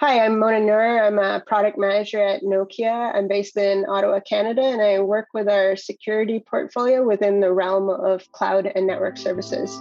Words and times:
Hi, 0.00 0.24
I'm 0.24 0.38
Mona 0.38 0.60
Noor. 0.60 1.04
I'm 1.04 1.18
a 1.18 1.40
product 1.46 1.76
manager 1.76 2.22
at 2.24 2.40
Nokia. 2.40 3.14
I'm 3.14 3.28
based 3.28 3.58
in 3.58 3.84
Ottawa, 3.86 4.20
Canada, 4.20 4.62
and 4.62 4.80
I 4.80 5.00
work 5.00 5.28
with 5.34 5.46
our 5.46 5.76
security 5.76 6.40
portfolio 6.40 7.06
within 7.06 7.40
the 7.40 7.52
realm 7.52 7.90
of 7.90 8.22
cloud 8.32 8.64
and 8.74 8.86
network 8.86 9.18
services. 9.18 9.76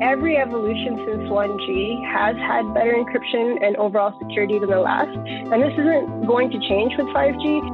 Every 0.00 0.38
evolution 0.38 0.96
since 1.04 1.28
1G 1.28 2.10
has 2.10 2.36
had 2.36 2.72
better 2.72 2.94
encryption 2.94 3.62
and 3.62 3.76
overall 3.76 4.18
security 4.18 4.58
than 4.58 4.70
the 4.70 4.80
last, 4.80 5.14
and 5.14 5.62
this 5.62 5.74
isn't 5.74 6.26
going 6.26 6.52
to 6.52 6.58
change 6.60 6.94
with 6.96 7.08
5G. 7.08 7.73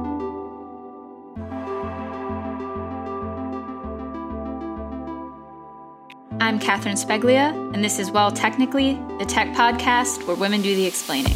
I'm 6.51 6.59
Catherine 6.59 6.97
Speglia, 6.97 7.53
and 7.73 7.81
this 7.81 7.97
is 7.97 8.11
Well 8.11 8.29
Technically, 8.29 8.95
the 9.19 9.25
tech 9.25 9.55
podcast 9.55 10.27
where 10.27 10.35
women 10.35 10.61
do 10.61 10.75
the 10.75 10.85
explaining. 10.85 11.31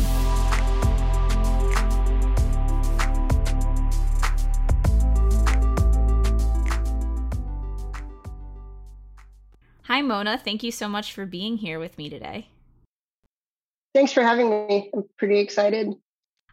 Hi, 9.84 10.02
Mona. 10.02 10.38
Thank 10.38 10.64
you 10.64 10.72
so 10.74 10.90
much 10.90 11.14
for 11.14 11.26
being 11.26 11.56
here 11.56 11.80
with 11.80 11.98
me 11.98 12.10
today. 12.10 12.50
Thanks 13.94 14.12
for 14.12 14.22
having 14.22 14.50
me. 14.50 14.92
I'm 14.94 15.06
pretty 15.18 15.40
excited. 15.40 15.94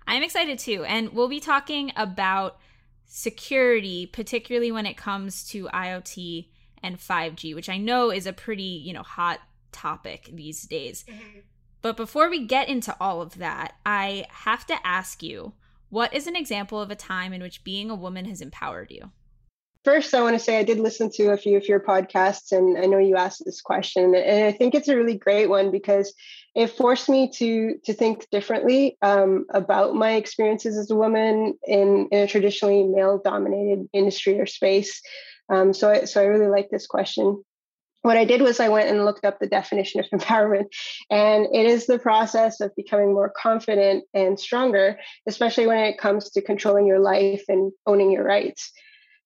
I'm 0.06 0.22
excited 0.22 0.60
too. 0.60 0.84
And 0.84 1.08
we'll 1.14 1.26
be 1.26 1.40
talking 1.40 1.90
about 1.96 2.60
security, 3.06 4.06
particularly 4.06 4.70
when 4.70 4.86
it 4.86 4.96
comes 4.96 5.48
to 5.48 5.66
IoT 5.66 6.46
and 6.82 6.98
5G, 6.98 7.54
which 7.54 7.68
I 7.68 7.78
know 7.78 8.10
is 8.10 8.26
a 8.26 8.32
pretty, 8.32 8.62
you 8.62 8.92
know, 8.92 9.02
hot 9.02 9.40
topic 9.72 10.30
these 10.32 10.62
days. 10.62 11.04
Mm-hmm. 11.08 11.40
But 11.80 11.96
before 11.96 12.30
we 12.30 12.46
get 12.46 12.68
into 12.68 12.96
all 13.00 13.20
of 13.20 13.38
that, 13.38 13.74
I 13.84 14.26
have 14.30 14.66
to 14.66 14.86
ask 14.86 15.22
you 15.22 15.54
what 15.92 16.14
is 16.14 16.26
an 16.26 16.36
example 16.36 16.80
of 16.80 16.90
a 16.90 16.96
time 16.96 17.34
in 17.34 17.42
which 17.42 17.64
being 17.64 17.90
a 17.90 17.94
woman 17.94 18.24
has 18.24 18.40
empowered 18.40 18.90
you? 18.90 19.10
First, 19.84 20.14
I 20.14 20.22
want 20.22 20.34
to 20.34 20.38
say 20.38 20.58
I 20.58 20.62
did 20.62 20.78
listen 20.78 21.10
to 21.10 21.32
a 21.32 21.36
few 21.36 21.56
of 21.56 21.68
your 21.68 21.80
podcasts, 21.80 22.50
and 22.50 22.78
I 22.78 22.86
know 22.86 22.96
you 22.96 23.16
asked 23.16 23.44
this 23.44 23.60
question, 23.60 24.14
and 24.14 24.44
I 24.44 24.52
think 24.52 24.74
it's 24.74 24.88
a 24.88 24.96
really 24.96 25.18
great 25.18 25.50
one 25.50 25.70
because 25.70 26.14
it 26.54 26.68
forced 26.68 27.10
me 27.10 27.30
to 27.32 27.74
to 27.84 27.92
think 27.92 28.26
differently 28.30 28.96
um, 29.02 29.44
about 29.50 29.94
my 29.94 30.12
experiences 30.12 30.78
as 30.78 30.90
a 30.90 30.96
woman 30.96 31.58
in, 31.66 32.08
in 32.10 32.20
a 32.20 32.26
traditionally 32.26 32.84
male-dominated 32.84 33.88
industry 33.92 34.40
or 34.40 34.46
space. 34.46 35.02
Um, 35.48 35.72
so, 35.72 35.90
I, 35.90 36.04
so 36.04 36.20
I 36.20 36.26
really 36.26 36.48
like 36.48 36.68
this 36.70 36.86
question. 36.86 37.42
What 38.02 38.16
I 38.16 38.24
did 38.24 38.42
was 38.42 38.58
I 38.58 38.68
went 38.68 38.88
and 38.88 39.04
looked 39.04 39.24
up 39.24 39.38
the 39.38 39.46
definition 39.46 40.00
of 40.00 40.06
empowerment, 40.20 40.66
and 41.10 41.46
it 41.52 41.66
is 41.66 41.86
the 41.86 41.98
process 41.98 42.60
of 42.60 42.74
becoming 42.76 43.14
more 43.14 43.32
confident 43.34 44.04
and 44.12 44.38
stronger, 44.38 44.98
especially 45.26 45.66
when 45.66 45.78
it 45.78 45.98
comes 45.98 46.30
to 46.30 46.42
controlling 46.42 46.86
your 46.86 47.00
life 47.00 47.44
and 47.48 47.72
owning 47.86 48.10
your 48.10 48.24
rights. 48.24 48.72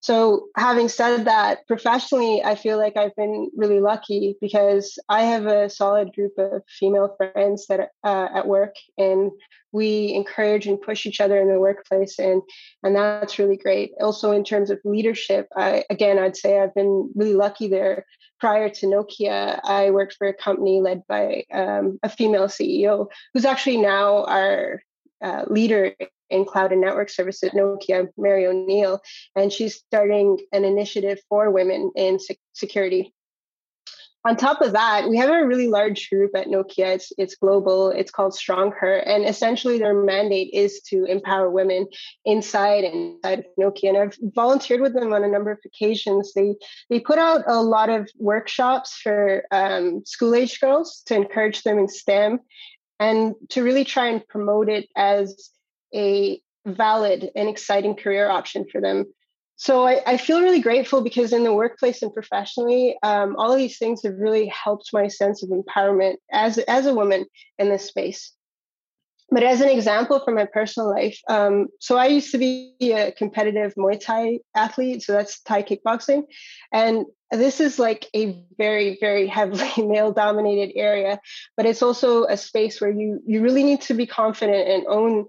So, 0.01 0.49
having 0.57 0.89
said 0.89 1.25
that, 1.25 1.67
professionally, 1.67 2.43
I 2.45 2.55
feel 2.55 2.79
like 2.79 2.97
I've 2.97 3.17
been 3.17 3.51
really 3.57 3.81
lucky 3.81 4.37
because 4.41 4.99
I 5.09 5.23
have 5.23 5.47
a 5.47 5.71
solid 5.71 6.13
group 6.13 6.33
of 6.39 6.63
female 6.69 7.17
friends 7.17 7.67
that 7.69 7.91
uh, 8.05 8.29
at 8.35 8.47
work, 8.47 8.75
and 8.99 9.33
we 9.73 10.13
encourage 10.15 10.67
and 10.67 10.81
push 10.81 11.07
each 11.07 11.21
other 11.21 11.41
in 11.41 11.49
the 11.49 11.59
workplace, 11.59 12.19
and 12.19 12.43
and 12.83 12.95
that's 12.95 13.39
really 13.39 13.57
great. 13.57 13.93
Also, 14.01 14.33
in 14.33 14.45
terms 14.45 14.71
of 14.71 14.79
leadership, 14.85 15.49
I 15.57 15.85
again, 15.91 16.19
I'd 16.19 16.37
say 16.37 16.61
I've 16.61 16.75
been 16.75 17.11
really 17.15 17.35
lucky 17.35 17.69
there. 17.69 18.07
Prior 18.39 18.69
to 18.69 18.87
Nokia, 18.87 19.61
I 19.65 19.91
worked 19.91 20.17
for 20.19 20.29
a 20.29 20.35
company 20.35 20.81
led 20.81 21.03
by 21.09 21.45
um, 21.53 21.99
a 22.03 22.09
female 22.09 22.49
CEO, 22.49 23.09
who's 23.33 23.47
actually 23.47 23.79
now 23.79 24.25
our 24.25 24.83
uh, 25.23 25.45
leader 25.49 25.95
in 26.31 26.45
cloud 26.45 26.73
and 26.73 26.81
network 26.81 27.09
services 27.09 27.45
at 27.45 27.55
Nokia, 27.55 28.09
Mary 28.17 28.47
O'Neill, 28.47 29.01
and 29.35 29.53
she's 29.53 29.77
starting 29.77 30.39
an 30.53 30.65
initiative 30.65 31.19
for 31.29 31.51
women 31.51 31.93
in 31.95 32.19
security. 32.53 33.13
On 34.27 34.37
top 34.37 34.61
of 34.61 34.73
that, 34.73 35.09
we 35.09 35.17
have 35.19 35.31
a 35.31 35.47
really 35.47 35.69
large 35.69 36.11
group 36.11 36.33
at 36.35 36.49
Nokia. 36.49 36.97
It's, 36.97 37.13
it's 37.17 37.37
global. 37.37 37.91
It's 37.91 38.11
called 38.11 38.35
Strong 38.35 38.73
Her, 38.73 38.97
and 38.97 39.25
essentially 39.25 39.79
their 39.79 39.95
mandate 39.95 40.51
is 40.53 40.81
to 40.89 41.05
empower 41.05 41.49
women 41.49 41.87
inside 42.25 42.83
and 42.83 43.15
inside 43.15 43.39
of 43.39 43.45
Nokia. 43.57 43.91
And 43.91 43.99
I've 43.99 44.19
volunteered 44.35 44.81
with 44.81 44.95
them 44.95 45.13
on 45.13 45.23
a 45.23 45.29
number 45.29 45.53
of 45.53 45.59
occasions. 45.65 46.33
They 46.35 46.57
they 46.91 46.99
put 46.99 47.19
out 47.19 47.43
a 47.47 47.63
lot 47.63 47.89
of 47.89 48.11
workshops 48.19 48.99
for 49.01 49.45
um, 49.53 50.03
school 50.05 50.35
age 50.35 50.59
girls 50.59 51.05
to 51.07 51.15
encourage 51.15 51.63
them 51.63 51.79
in 51.79 51.87
STEM, 51.87 52.41
and 52.99 53.35
to 53.51 53.63
really 53.63 53.85
try 53.85 54.09
and 54.09 54.27
promote 54.29 54.69
it 54.69 54.89
as 54.97 55.51
a 55.95 56.41
valid 56.67 57.31
and 57.37 57.49
exciting 57.49 57.95
career 57.95 58.29
option 58.29 58.67
for 58.71 58.81
them. 58.81 59.05
So 59.57 59.87
I, 59.87 60.03
I 60.07 60.17
feel 60.19 60.43
really 60.43 60.61
grateful 60.61 61.01
because 61.01 61.33
in 61.33 61.45
the 61.45 61.55
workplace 61.55 62.03
and 62.03 62.13
professionally, 62.13 62.97
um, 63.03 63.37
all 63.37 63.53
of 63.53 63.59
these 63.59 63.79
things 63.79 64.03
have 64.05 64.19
really 64.19 64.47
helped 64.49 64.91
my 64.93 65.09
sense 65.09 65.43
of 65.43 65.49
empowerment 65.49 66.17
as 66.31 66.59
as 66.59 66.85
a 66.85 66.95
woman 66.95 67.25
in 67.59 67.71
this 67.71 67.87
space. 67.87 68.33
But 69.31 69.43
as 69.43 69.61
an 69.61 69.69
example 69.69 70.21
from 70.21 70.37
my 70.37 70.47
personal 70.47 70.89
life, 70.89 71.19
um, 71.29 71.67
so 71.81 71.97
I 71.97 72.07
used 72.07 72.31
to 72.33 72.39
be 72.39 72.75
a 72.81 73.11
competitive 73.13 73.75
Muay 73.77 74.01
Thai 74.01 74.39
athlete, 74.55 75.03
so 75.03 75.13
that's 75.13 75.41
Thai 75.41 75.63
kickboxing, 75.63 76.25
and 76.73 77.07
this 77.33 77.61
is 77.61 77.79
like 77.79 78.07
a 78.15 78.41
very 78.57 78.99
very 79.01 79.27
heavily 79.37 79.85
male 79.85 80.13
dominated 80.13 80.73
area 80.77 81.19
but 81.57 81.67
it's 81.67 81.83
also 81.83 82.23
a 82.23 82.37
space 82.37 82.81
where 82.81 82.91
you 82.91 83.21
you 83.27 83.43
really 83.43 83.65
need 83.65 83.81
to 83.81 83.95
be 83.95 84.07
confident 84.07 84.69
and 84.69 84.87
own 84.87 85.27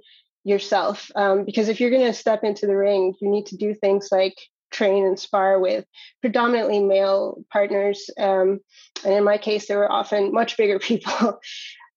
yourself. 0.47 1.11
Um, 1.15 1.43
because 1.43 1.67
if 1.67 1.79
you're 1.79 1.89
going 1.89 2.07
to 2.07 2.13
step 2.13 2.43
into 2.43 2.67
the 2.67 2.75
ring, 2.75 3.13
you 3.21 3.29
need 3.29 3.47
to 3.47 3.57
do 3.57 3.73
things 3.73 4.07
like 4.11 4.35
train 4.71 5.05
and 5.05 5.19
spar 5.19 5.59
with 5.59 5.85
predominantly 6.21 6.79
male 6.79 7.43
partners. 7.51 8.09
Um, 8.17 8.59
and 9.03 9.13
in 9.13 9.23
my 9.23 9.37
case, 9.37 9.67
they 9.67 9.75
were 9.75 9.91
often 9.91 10.31
much 10.31 10.55
bigger 10.57 10.79
people. 10.89 11.39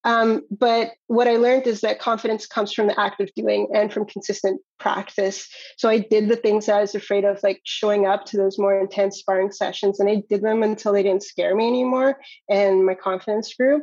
Um, 0.04 0.42
but 0.50 0.92
what 1.08 1.28
I 1.28 1.36
learned 1.36 1.66
is 1.66 1.82
that 1.82 2.00
confidence 2.00 2.46
comes 2.46 2.72
from 2.72 2.86
the 2.86 2.98
act 2.98 3.20
of 3.20 3.30
doing 3.34 3.68
and 3.74 3.92
from 3.92 4.06
consistent 4.06 4.60
practice. 4.78 5.46
So 5.76 5.88
I 5.88 5.98
did 5.98 6.28
the 6.28 6.36
things 6.36 6.66
that 6.66 6.76
I 6.76 6.80
was 6.80 6.94
afraid 6.94 7.24
of, 7.24 7.38
like 7.42 7.60
showing 7.64 8.06
up 8.06 8.24
to 8.26 8.36
those 8.36 8.58
more 8.58 8.78
intense 8.78 9.18
sparring 9.18 9.52
sessions, 9.52 10.00
and 10.00 10.08
I 10.08 10.22
did 10.28 10.42
them 10.42 10.62
until 10.62 10.92
they 10.92 11.02
didn't 11.02 11.22
scare 11.22 11.54
me 11.54 11.66
anymore, 11.66 12.18
and 12.48 12.86
my 12.86 12.94
confidence 12.94 13.54
grew 13.54 13.82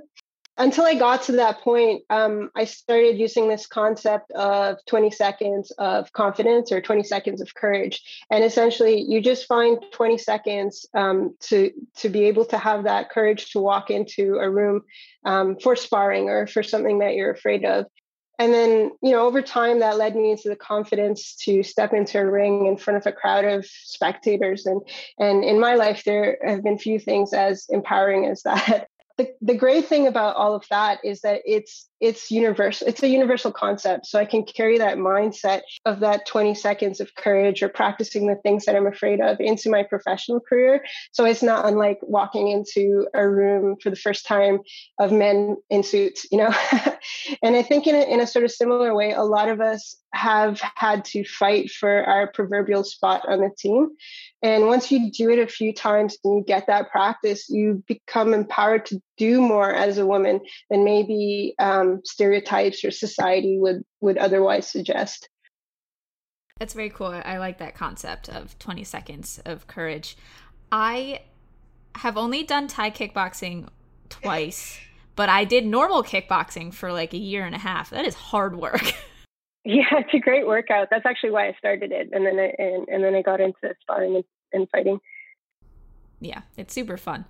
until 0.58 0.86
I 0.86 0.96
got 0.96 1.24
to 1.24 1.34
that 1.34 1.62
point, 1.62 2.04
um, 2.10 2.50
I 2.56 2.66
started 2.66 3.18
using 3.18 3.48
this 3.48 3.68
concept 3.68 4.32
of 4.32 4.78
20 4.88 5.12
seconds 5.12 5.72
of 5.78 6.12
confidence 6.14 6.72
or 6.72 6.82
20 6.82 7.04
seconds 7.04 7.42
of 7.42 7.54
courage. 7.54 8.02
And 8.32 8.44
essentially, 8.44 9.02
you 9.02 9.22
just 9.22 9.48
find 9.48 9.78
20 9.92 10.18
seconds 10.18 10.88
um, 10.94 11.36
to, 11.42 11.72
to 11.98 12.10
be 12.10 12.26
able 12.26 12.46
to 12.46 12.58
have 12.58 12.86
that 12.86 13.12
courage 13.12 13.52
to 13.52 13.60
walk 13.60 13.92
into 13.92 14.38
a 14.38 14.50
room 14.50 14.84
um, 15.26 15.58
for 15.60 15.76
sparring 15.76 16.30
or 16.30 16.48
for 16.48 16.64
something 16.64 17.00
that 17.00 17.14
you're 17.14 17.32
afraid 17.32 17.64
of. 17.64 17.86
And 18.40 18.54
then, 18.54 18.92
you 19.02 19.12
know, 19.12 19.26
over 19.26 19.42
time, 19.42 19.80
that 19.80 19.98
led 19.98 20.16
me 20.16 20.32
into 20.32 20.50
the 20.50 20.56
confidence 20.56 21.36
to 21.44 21.64
step 21.64 21.94
into 21.94 22.20
a 22.20 22.30
ring 22.30 22.68
in 22.68 22.78
front 22.78 22.98
of 22.98 23.08
a 23.08 23.12
crowd 23.12 23.46
of 23.46 23.66
spectators. 23.66 24.68
And 24.68 24.82
and 25.18 25.44
in 25.44 25.60
my 25.60 25.74
life, 25.74 26.04
there 26.04 26.38
have 26.46 26.64
been 26.64 26.78
few 26.78 27.00
things 27.00 27.34
as 27.34 27.66
empowering 27.70 28.28
as 28.28 28.44
that 28.44 28.90
the, 29.18 29.34
the 29.42 29.56
great 29.56 29.88
thing 29.88 30.06
about 30.06 30.36
all 30.36 30.54
of 30.54 30.66
that 30.70 31.00
is 31.04 31.22
that 31.22 31.42
it's 31.46 31.88
it's 32.00 32.30
universal 32.30 32.88
it's 32.88 33.02
a 33.02 33.08
universal 33.08 33.52
concept. 33.52 34.06
So 34.06 34.20
i 34.20 34.26
can 34.26 34.44
carry 34.44 34.78
that 34.78 34.98
mindset 34.98 35.62
of 35.86 36.02
that 36.02 36.28
20 36.28 36.54
seconds 36.54 37.00
of 37.00 37.16
courage 37.16 37.64
or 37.64 37.70
practicing 37.70 38.28
the 38.28 38.36
things 38.36 38.66
that 38.66 38.76
i'm 38.76 38.86
afraid 38.86 39.20
of 39.20 39.38
into 39.40 39.70
my 39.70 39.84
professional 39.84 40.40
career. 40.40 40.86
So 41.12 41.26
it's 41.26 41.42
not 41.42 41.66
unlike 41.66 42.00
walking 42.04 42.50
into 42.50 43.08
a 43.14 43.28
room 43.28 43.78
for 43.82 43.90
the 43.90 43.96
first 43.96 44.26
time 44.26 44.60
of 45.00 45.12
men 45.12 45.58
in 45.70 45.84
suits 45.84 46.28
you 46.32 46.38
know? 46.38 46.54
And 47.42 47.56
i 47.56 47.64
think 47.64 47.88
in 47.88 47.96
a, 47.96 48.02
in 48.02 48.20
a 48.20 48.28
sort 48.28 48.46
of 48.46 48.52
similar 48.52 48.94
way 48.94 49.12
a 49.12 49.24
lot 49.24 49.50
of 49.50 49.62
us 49.62 49.96
have 50.14 50.62
had 50.76 51.06
to 51.06 51.24
fight 51.24 51.70
for 51.72 52.04
our 52.04 52.28
proverbial 52.28 52.84
spot 52.84 53.28
on 53.28 53.40
the 53.40 53.52
team 53.58 53.90
and 54.42 54.68
once 54.68 54.92
you 54.92 55.12
do 55.12 55.30
it 55.30 55.40
a 55.40 55.48
few 55.48 55.74
times 55.74 56.18
and 56.24 56.38
you 56.38 56.44
get 56.46 56.68
that 56.68 56.92
practice 56.92 57.50
you 57.50 57.84
become 57.88 58.34
empowered 58.34 58.86
to 58.86 59.02
do 59.18 59.42
more 59.42 59.74
as 59.74 59.98
a 59.98 60.06
woman 60.06 60.40
than 60.70 60.84
maybe 60.84 61.56
um, 61.60 62.02
stereotypes 62.04 62.84
or 62.84 62.92
society 62.92 63.58
would 63.60 63.84
would 64.00 64.18
otherwise 64.18 64.70
suggest. 64.70 65.30
That's 66.60 66.74
very 66.74 66.90
cool. 66.90 67.08
I 67.08 67.38
like 67.38 67.60
that 67.60 67.76
concept 67.76 68.30
of 68.30 68.58
20 68.58 68.84
seconds 68.84 69.40
of 69.46 69.68
courage. 69.68 70.18
I 70.72 71.22
have 71.96 72.18
only 72.18 72.44
done 72.44 72.68
Thai 72.68 72.92
kickboxing 72.92 73.68
twice, 74.10 74.80
but 75.16 75.30
I 75.30 75.46
did 75.46 75.66
normal 75.66 76.04
kickboxing 76.04 76.74
for 76.74 76.92
like 76.92 77.14
a 77.14 77.18
year 77.18 77.46
and 77.46 77.54
a 77.54 77.60
half. 77.60 77.92
That 77.92 78.06
is 78.06 78.16
hard 78.16 78.56
work. 78.56 78.82
Yeah, 79.68 79.84
it's 79.92 80.14
a 80.14 80.20
great 80.20 80.48
workout. 80.48 80.88
That's 80.90 81.06
actually 81.06 81.32
why 81.32 81.50
I 81.50 81.56
started 81.60 81.92
it, 81.92 82.10
and 82.14 82.26
then 82.26 82.40
I, 82.40 82.54
and, 82.58 82.88
and 82.88 83.04
then 83.04 83.14
I 83.14 83.22
got 83.22 83.42
into 83.42 83.76
sparring 83.82 84.16
and, 84.16 84.24
and 84.54 84.70
fighting. 84.70 85.00
Yeah, 86.22 86.42
it's 86.56 86.74
super 86.74 86.98
fun. 86.98 87.26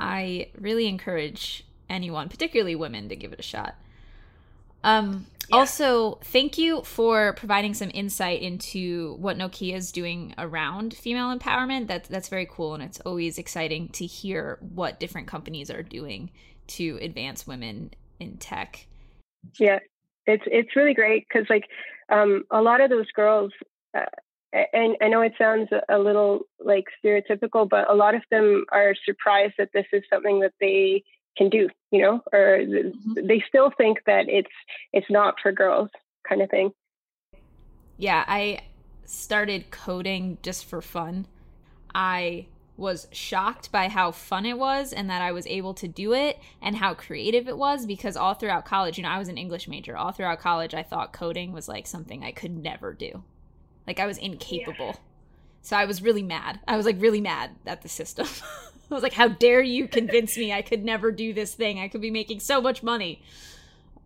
I 0.00 0.48
really 0.58 0.88
encourage 0.88 1.64
anyone, 1.90 2.30
particularly 2.30 2.74
women, 2.74 3.10
to 3.10 3.16
give 3.16 3.32
it 3.34 3.38
a 3.38 3.42
shot. 3.42 3.74
Um, 4.82 5.26
yeah. 5.50 5.56
Also, 5.56 6.18
thank 6.24 6.56
you 6.56 6.82
for 6.82 7.34
providing 7.34 7.74
some 7.74 7.90
insight 7.92 8.40
into 8.40 9.16
what 9.20 9.36
Nokia 9.36 9.74
is 9.74 9.92
doing 9.92 10.34
around 10.38 10.94
female 10.94 11.36
empowerment. 11.36 11.88
That, 11.88 12.04
that's 12.04 12.28
very 12.28 12.48
cool, 12.50 12.74
and 12.74 12.82
it's 12.82 13.00
always 13.00 13.36
exciting 13.36 13.88
to 13.88 14.06
hear 14.06 14.58
what 14.74 14.98
different 14.98 15.26
companies 15.26 15.70
are 15.70 15.82
doing 15.82 16.30
to 16.66 16.98
advance 17.02 17.46
women 17.46 17.90
in 18.18 18.38
tech. 18.38 18.86
Yeah, 19.60 19.80
it's 20.26 20.44
it's 20.46 20.76
really 20.76 20.94
great 20.94 21.26
because 21.28 21.48
like 21.48 21.64
um, 22.10 22.44
a 22.50 22.60
lot 22.60 22.80
of 22.80 22.90
those 22.90 23.10
girls, 23.14 23.52
uh, 23.96 24.04
and 24.72 24.96
I 25.00 25.08
know 25.08 25.22
it 25.22 25.34
sounds 25.38 25.68
a 25.88 25.98
little 25.98 26.40
like 26.64 26.84
stereotypical, 27.04 27.68
but 27.68 27.90
a 27.90 27.94
lot 27.94 28.14
of 28.14 28.22
them 28.30 28.64
are 28.72 28.94
surprised 29.04 29.54
that 29.58 29.70
this 29.72 29.86
is 29.92 30.02
something 30.12 30.40
that 30.40 30.52
they 30.60 31.02
can 31.36 31.48
do, 31.48 31.68
you 31.90 32.00
know, 32.00 32.22
or 32.32 32.58
mm-hmm. 32.60 33.26
they 33.26 33.42
still 33.48 33.70
think 33.76 33.98
that 34.06 34.28
it's 34.28 34.52
it's 34.92 35.10
not 35.10 35.34
for 35.42 35.52
girls 35.52 35.90
kind 36.28 36.42
of 36.42 36.50
thing. 36.50 36.70
Yeah, 37.96 38.24
I 38.26 38.60
started 39.04 39.70
coding 39.70 40.38
just 40.42 40.64
for 40.64 40.80
fun. 40.80 41.26
I 41.94 42.46
was 42.76 43.06
shocked 43.12 43.70
by 43.70 43.88
how 43.88 44.10
fun 44.10 44.44
it 44.44 44.58
was 44.58 44.92
and 44.92 45.08
that 45.08 45.22
I 45.22 45.30
was 45.32 45.46
able 45.46 45.74
to 45.74 45.86
do 45.86 46.12
it 46.12 46.40
and 46.60 46.76
how 46.76 46.94
creative 46.94 47.46
it 47.48 47.56
was 47.56 47.86
because 47.86 48.16
all 48.16 48.34
throughout 48.34 48.64
college, 48.64 48.98
you 48.98 49.04
know, 49.04 49.10
I 49.10 49.18
was 49.18 49.28
an 49.28 49.38
English 49.38 49.68
major. 49.68 49.96
All 49.96 50.10
throughout 50.10 50.40
college, 50.40 50.74
I 50.74 50.82
thought 50.82 51.12
coding 51.12 51.52
was 51.52 51.68
like 51.68 51.86
something 51.86 52.24
I 52.24 52.32
could 52.32 52.56
never 52.56 52.92
do. 52.92 53.22
Like 53.86 54.00
I 54.00 54.06
was 54.06 54.18
incapable. 54.18 54.86
Yeah. 54.86 54.96
So 55.62 55.76
I 55.76 55.84
was 55.84 56.02
really 56.02 56.22
mad. 56.22 56.60
I 56.66 56.76
was 56.76 56.84
like 56.84 57.00
really 57.00 57.20
mad 57.20 57.50
at 57.64 57.82
the 57.82 57.88
system. 57.88 58.26
I 58.90 58.94
was 58.94 59.02
like, 59.02 59.14
how 59.14 59.28
dare 59.28 59.62
you 59.62 59.88
convince 59.88 60.36
me 60.36 60.52
I 60.52 60.62
could 60.62 60.84
never 60.84 61.10
do 61.10 61.32
this 61.32 61.54
thing? 61.54 61.78
I 61.78 61.88
could 61.88 62.00
be 62.00 62.10
making 62.10 62.40
so 62.40 62.60
much 62.60 62.82
money. 62.82 63.22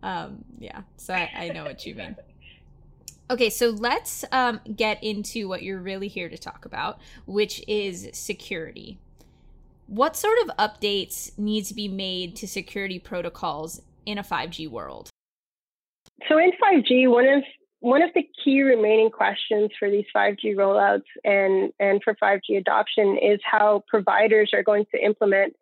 Um, 0.01 0.45
yeah, 0.57 0.83
so 0.95 1.13
I, 1.13 1.29
I 1.35 1.49
know 1.49 1.65
what 1.65 1.85
you 1.85 1.95
mean. 1.95 2.15
Okay, 3.31 3.51
so 3.51 3.69
let's 3.69 4.25
um, 4.31 4.59
get 4.75 5.03
into 5.03 5.47
what 5.47 5.61
you're 5.61 5.79
really 5.79 6.07
here 6.07 6.29
to 6.29 6.37
talk 6.37 6.65
about, 6.65 6.99
which 7.27 7.63
is 7.67 8.09
security. 8.11 8.97
What 9.85 10.15
sort 10.15 10.37
of 10.43 10.57
updates 10.57 11.37
need 11.37 11.65
to 11.65 11.75
be 11.75 11.87
made 11.87 12.35
to 12.37 12.47
security 12.47 12.97
protocols 12.97 13.81
in 14.05 14.17
a 14.17 14.23
5G 14.23 14.67
world? 14.67 15.09
So 16.27 16.39
in 16.39 16.51
5G, 16.51 17.09
one 17.09 17.27
of 17.27 17.43
one 17.81 18.01
of 18.01 18.09
the 18.13 18.27
key 18.43 18.61
remaining 18.61 19.09
questions 19.09 19.69
for 19.79 19.89
these 19.89 20.05
5G 20.13 20.55
rollouts 20.55 21.03
and, 21.23 21.71
and 21.79 22.01
for 22.03 22.13
5G 22.21 22.57
adoption 22.57 23.17
is 23.21 23.39
how 23.49 23.83
providers 23.87 24.51
are 24.53 24.63
going 24.63 24.85
to 24.93 25.01
implement 25.01 25.55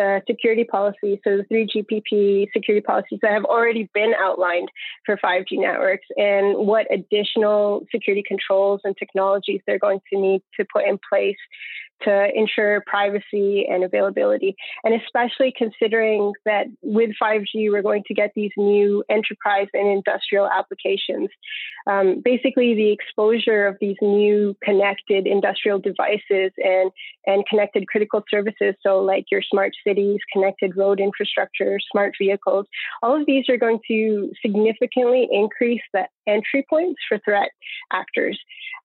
the 0.00 0.22
security 0.26 0.64
policies, 0.64 1.18
so 1.22 1.36
the 1.36 1.44
3GPP 1.52 2.48
security 2.54 2.82
policies 2.82 3.18
that 3.20 3.32
have 3.32 3.44
already 3.44 3.90
been 3.92 4.14
outlined 4.18 4.70
for 5.04 5.18
5G 5.18 5.60
networks, 5.60 6.06
and 6.16 6.56
what 6.66 6.86
additional 6.90 7.86
security 7.92 8.24
controls 8.26 8.80
and 8.84 8.96
technologies 8.96 9.60
they're 9.66 9.78
going 9.78 10.00
to 10.10 10.18
need 10.18 10.42
to 10.58 10.64
put 10.72 10.86
in 10.86 10.98
place 11.06 11.36
to 12.02 12.28
ensure 12.34 12.82
privacy 12.86 13.66
and 13.68 13.84
availability. 13.84 14.56
And 14.84 14.94
especially 15.00 15.52
considering 15.56 16.32
that 16.44 16.66
with 16.82 17.10
5G, 17.22 17.70
we're 17.70 17.82
going 17.82 18.04
to 18.06 18.14
get 18.14 18.32
these 18.34 18.52
new 18.56 19.04
enterprise 19.08 19.68
and 19.72 19.88
industrial 19.88 20.48
applications. 20.48 21.28
Um, 21.86 22.20
basically, 22.24 22.74
the 22.74 22.92
exposure 22.92 23.66
of 23.66 23.76
these 23.80 23.96
new 24.00 24.56
connected 24.62 25.26
industrial 25.26 25.78
devices 25.78 26.52
and, 26.58 26.90
and 27.26 27.46
connected 27.46 27.86
critical 27.88 28.22
services, 28.30 28.74
so 28.82 28.98
like 29.00 29.24
your 29.30 29.42
smart 29.42 29.72
cities, 29.86 30.18
connected 30.32 30.76
road 30.76 31.00
infrastructure, 31.00 31.78
smart 31.90 32.14
vehicles, 32.18 32.66
all 33.02 33.18
of 33.18 33.26
these 33.26 33.48
are 33.48 33.56
going 33.56 33.80
to 33.88 34.32
significantly 34.40 35.28
increase 35.30 35.82
the 35.92 36.06
entry 36.30 36.64
points 36.68 37.00
for 37.08 37.18
threat 37.18 37.50
actors. 37.92 38.38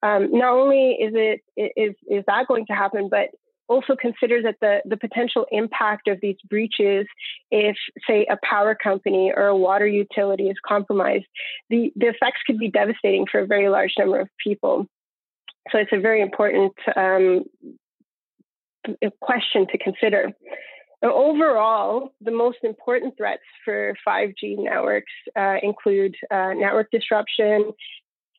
Um, 0.03 0.29
not 0.31 0.53
only 0.53 0.91
is 0.91 1.13
it 1.15 1.41
is 1.55 1.95
is 2.07 2.23
that 2.27 2.47
going 2.47 2.65
to 2.67 2.73
happen, 2.73 3.09
but 3.09 3.29
also 3.67 3.95
consider 3.95 4.41
that 4.43 4.57
the, 4.61 4.81
the 4.85 4.97
potential 4.97 5.45
impact 5.51 6.07
of 6.07 6.19
these 6.21 6.35
breaches 6.49 7.07
if 7.51 7.75
say 8.07 8.25
a 8.29 8.37
power 8.43 8.75
company 8.75 9.31
or 9.35 9.47
a 9.47 9.57
water 9.57 9.87
utility 9.87 10.49
is 10.49 10.57
compromised 10.65 11.25
the, 11.69 11.91
the 11.95 12.07
effects 12.07 12.41
could 12.45 12.59
be 12.59 12.69
devastating 12.69 13.25
for 13.29 13.39
a 13.39 13.47
very 13.47 13.69
large 13.69 13.93
number 13.97 14.19
of 14.19 14.29
people 14.43 14.85
so 15.71 15.79
it's 15.79 15.91
a 15.91 15.99
very 15.99 16.21
important 16.21 16.73
um, 16.95 17.43
question 19.19 19.65
to 19.71 19.77
consider 19.77 20.31
overall, 21.03 22.13
the 22.21 22.31
most 22.31 22.59
important 22.63 23.15
threats 23.17 23.43
for 23.63 23.93
5G 24.07 24.57
networks 24.57 25.11
uh, 25.37 25.57
include 25.61 26.15
uh, 26.31 26.53
network 26.53 26.89
disruption, 26.91 27.71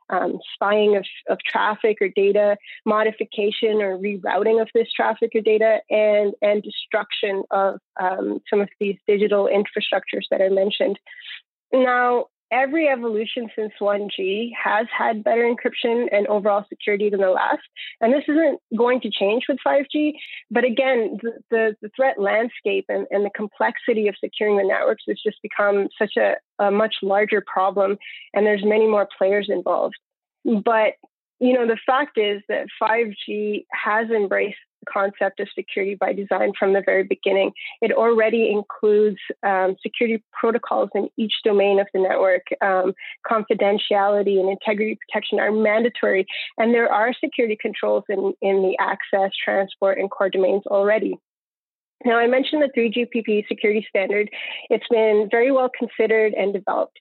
um, 0.08 0.38
spying 0.54 0.96
of, 0.96 1.04
of 1.28 1.38
traffic 1.50 1.98
or 2.00 2.08
data, 2.08 2.56
modification 2.84 3.82
or 3.82 3.98
rerouting 3.98 4.60
of 4.60 4.68
this 4.74 4.88
traffic 4.94 5.32
or 5.34 5.40
data, 5.40 5.80
and, 5.90 6.32
and 6.42 6.62
destruction 6.62 7.42
of 7.50 7.80
um, 8.00 8.40
some 8.48 8.60
of 8.60 8.68
these 8.80 8.96
digital 9.06 9.48
infrastructures 9.52 10.24
that 10.30 10.40
I 10.40 10.48
mentioned. 10.48 10.98
Now, 11.72 12.26
every 12.50 12.88
evolution 12.88 13.48
since 13.56 13.72
1G 13.80 14.50
has 14.62 14.86
had 14.96 15.24
better 15.24 15.42
encryption 15.42 16.06
and 16.12 16.26
overall 16.26 16.64
security 16.68 17.10
than 17.10 17.20
the 17.20 17.30
last. 17.30 17.62
And 18.00 18.12
this 18.12 18.24
isn't 18.28 18.60
going 18.76 19.00
to 19.02 19.10
change 19.10 19.44
with 19.48 19.58
5G. 19.66 20.12
But 20.50 20.64
again, 20.64 21.18
the, 21.22 21.32
the, 21.50 21.76
the 21.82 21.90
threat 21.96 22.18
landscape 22.18 22.86
and, 22.88 23.06
and 23.10 23.24
the 23.24 23.30
complexity 23.34 24.08
of 24.08 24.14
securing 24.22 24.56
the 24.56 24.64
networks 24.64 25.04
has 25.08 25.20
just 25.24 25.38
become 25.42 25.88
such 25.98 26.16
a, 26.16 26.36
a 26.58 26.70
much 26.70 26.96
larger 27.02 27.42
problem. 27.46 27.98
And 28.34 28.46
there's 28.46 28.64
many 28.64 28.86
more 28.86 29.08
players 29.18 29.48
involved. 29.50 29.96
But 30.44 30.94
you 31.38 31.52
know, 31.52 31.66
the 31.66 31.78
fact 31.84 32.16
is 32.16 32.42
that 32.48 32.66
5G 32.82 33.66
has 33.70 34.08
embraced 34.10 34.56
concept 34.88 35.40
of 35.40 35.48
security 35.54 35.94
by 35.94 36.12
design 36.12 36.52
from 36.58 36.72
the 36.72 36.82
very 36.84 37.02
beginning. 37.02 37.52
It 37.80 37.92
already 37.92 38.50
includes 38.50 39.18
um, 39.42 39.76
security 39.82 40.22
protocols 40.32 40.90
in 40.94 41.08
each 41.16 41.34
domain 41.44 41.80
of 41.80 41.86
the 41.92 42.00
network. 42.00 42.46
Um, 42.60 42.94
confidentiality 43.28 44.38
and 44.40 44.48
integrity 44.48 44.98
protection 45.08 45.40
are 45.40 45.52
mandatory, 45.52 46.26
and 46.58 46.74
there 46.74 46.92
are 46.92 47.12
security 47.12 47.56
controls 47.60 48.04
in, 48.08 48.34
in 48.40 48.62
the 48.62 48.76
access, 48.78 49.32
transport, 49.42 49.98
and 49.98 50.10
core 50.10 50.30
domains 50.30 50.62
already. 50.66 51.18
Now, 52.04 52.18
I 52.18 52.26
mentioned 52.26 52.62
the 52.62 52.78
3GPP 52.78 53.48
security 53.48 53.84
standard. 53.88 54.28
It's 54.68 54.86
been 54.90 55.28
very 55.30 55.50
well 55.50 55.70
considered 55.76 56.34
and 56.34 56.52
developed 56.52 56.98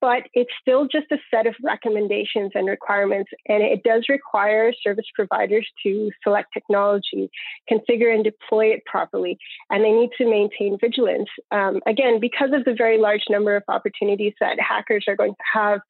but 0.00 0.24
it's 0.34 0.50
still 0.60 0.86
just 0.86 1.06
a 1.10 1.18
set 1.30 1.46
of 1.46 1.54
recommendations 1.62 2.52
and 2.54 2.66
requirements. 2.68 3.30
And 3.48 3.62
it 3.62 3.82
does 3.82 4.04
require 4.08 4.72
service 4.82 5.06
providers 5.14 5.66
to 5.82 6.10
select 6.22 6.48
technology, 6.52 7.30
configure 7.70 8.14
and 8.14 8.24
deploy 8.24 8.66
it 8.66 8.84
properly, 8.84 9.38
and 9.70 9.84
they 9.84 9.92
need 9.92 10.10
to 10.18 10.28
maintain 10.28 10.78
vigilance. 10.80 11.28
Um, 11.50 11.80
again, 11.86 12.20
because 12.20 12.50
of 12.52 12.64
the 12.64 12.74
very 12.76 12.98
large 12.98 13.24
number 13.30 13.56
of 13.56 13.62
opportunities 13.68 14.34
that 14.40 14.60
hackers 14.60 15.04
are 15.08 15.16
going 15.16 15.32
to 15.32 15.58
have 15.58 15.80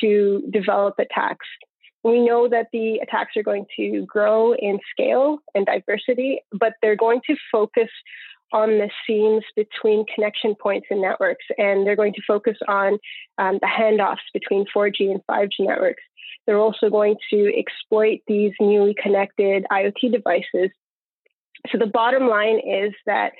to 0.00 0.42
develop 0.50 0.94
attacks. 0.98 1.46
We 2.02 2.24
know 2.24 2.48
that 2.48 2.68
the 2.72 2.96
attacks 3.02 3.36
are 3.36 3.42
going 3.42 3.66
to 3.76 4.06
grow 4.06 4.54
in 4.54 4.78
scale 4.90 5.38
and 5.54 5.66
diversity, 5.66 6.40
but 6.52 6.72
they're 6.80 6.96
going 6.96 7.20
to 7.26 7.36
focus 7.52 7.90
on 8.52 8.78
the 8.78 8.90
seams 9.06 9.44
between 9.56 10.04
connection 10.12 10.54
points 10.54 10.88
and 10.90 11.00
networks, 11.00 11.44
and 11.58 11.86
they're 11.86 11.96
going 11.96 12.14
to 12.14 12.22
focus 12.26 12.56
on 12.68 12.98
um, 13.38 13.58
the 13.60 13.68
handoffs 13.68 14.18
between 14.32 14.66
4G 14.74 15.10
and 15.10 15.20
5G 15.30 15.60
networks. 15.60 16.02
They're 16.46 16.58
also 16.58 16.90
going 16.90 17.16
to 17.30 17.52
exploit 17.56 18.20
these 18.26 18.52
newly 18.60 18.94
connected 19.00 19.66
IoT 19.70 20.12
devices. 20.12 20.70
So 21.70 21.78
the 21.78 21.86
bottom 21.86 22.28
line 22.28 22.58
is 22.58 22.92
that 23.06 23.32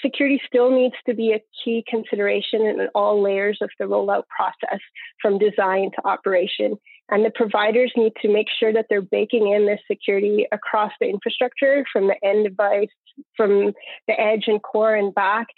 security 0.00 0.40
still 0.46 0.70
needs 0.70 0.94
to 1.06 1.14
be 1.14 1.32
a 1.32 1.42
key 1.64 1.84
consideration 1.88 2.62
in 2.62 2.88
all 2.94 3.20
layers 3.22 3.58
of 3.60 3.70
the 3.78 3.86
rollout 3.86 4.24
process, 4.28 4.80
from 5.20 5.38
design 5.38 5.90
to 5.94 6.06
operation. 6.06 6.76
And 7.10 7.24
the 7.24 7.30
providers 7.30 7.92
need 7.96 8.12
to 8.22 8.32
make 8.32 8.46
sure 8.58 8.72
that 8.72 8.86
they're 8.88 9.02
baking 9.02 9.52
in 9.52 9.66
this 9.66 9.80
security 9.90 10.46
across 10.52 10.92
the 11.00 11.08
infrastructure 11.08 11.84
from 11.92 12.06
the 12.06 12.16
end 12.24 12.46
device, 12.46 12.88
from 13.36 13.72
the 14.08 14.18
edge 14.18 14.44
and 14.46 14.62
core 14.62 14.94
and 14.94 15.14
back, 15.14 15.48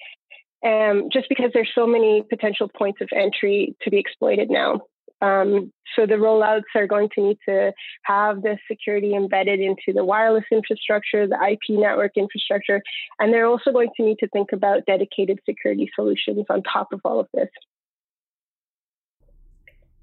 um, 0.64 1.08
just 1.12 1.28
because 1.28 1.50
there's 1.54 1.70
so 1.74 1.86
many 1.86 2.22
potential 2.28 2.68
points 2.68 3.00
of 3.00 3.08
entry 3.14 3.76
to 3.82 3.90
be 3.90 3.98
exploited 3.98 4.50
now. 4.50 4.80
Um, 5.22 5.72
so 5.94 6.04
the 6.04 6.14
rollouts 6.14 6.64
are 6.74 6.86
going 6.86 7.08
to 7.14 7.22
need 7.22 7.38
to 7.48 7.72
have 8.02 8.42
the 8.42 8.58
security 8.70 9.14
embedded 9.14 9.60
into 9.60 9.92
the 9.94 10.04
wireless 10.04 10.44
infrastructure, 10.52 11.26
the 11.26 11.38
IP 11.50 11.78
network 11.78 12.12
infrastructure, 12.16 12.82
and 13.18 13.32
they're 13.32 13.46
also 13.46 13.72
going 13.72 13.88
to 13.96 14.02
need 14.02 14.18
to 14.18 14.28
think 14.28 14.52
about 14.52 14.84
dedicated 14.86 15.38
security 15.48 15.90
solutions 15.94 16.44
on 16.50 16.62
top 16.62 16.92
of 16.92 17.00
all 17.04 17.18
of 17.18 17.28
this. 17.32 17.48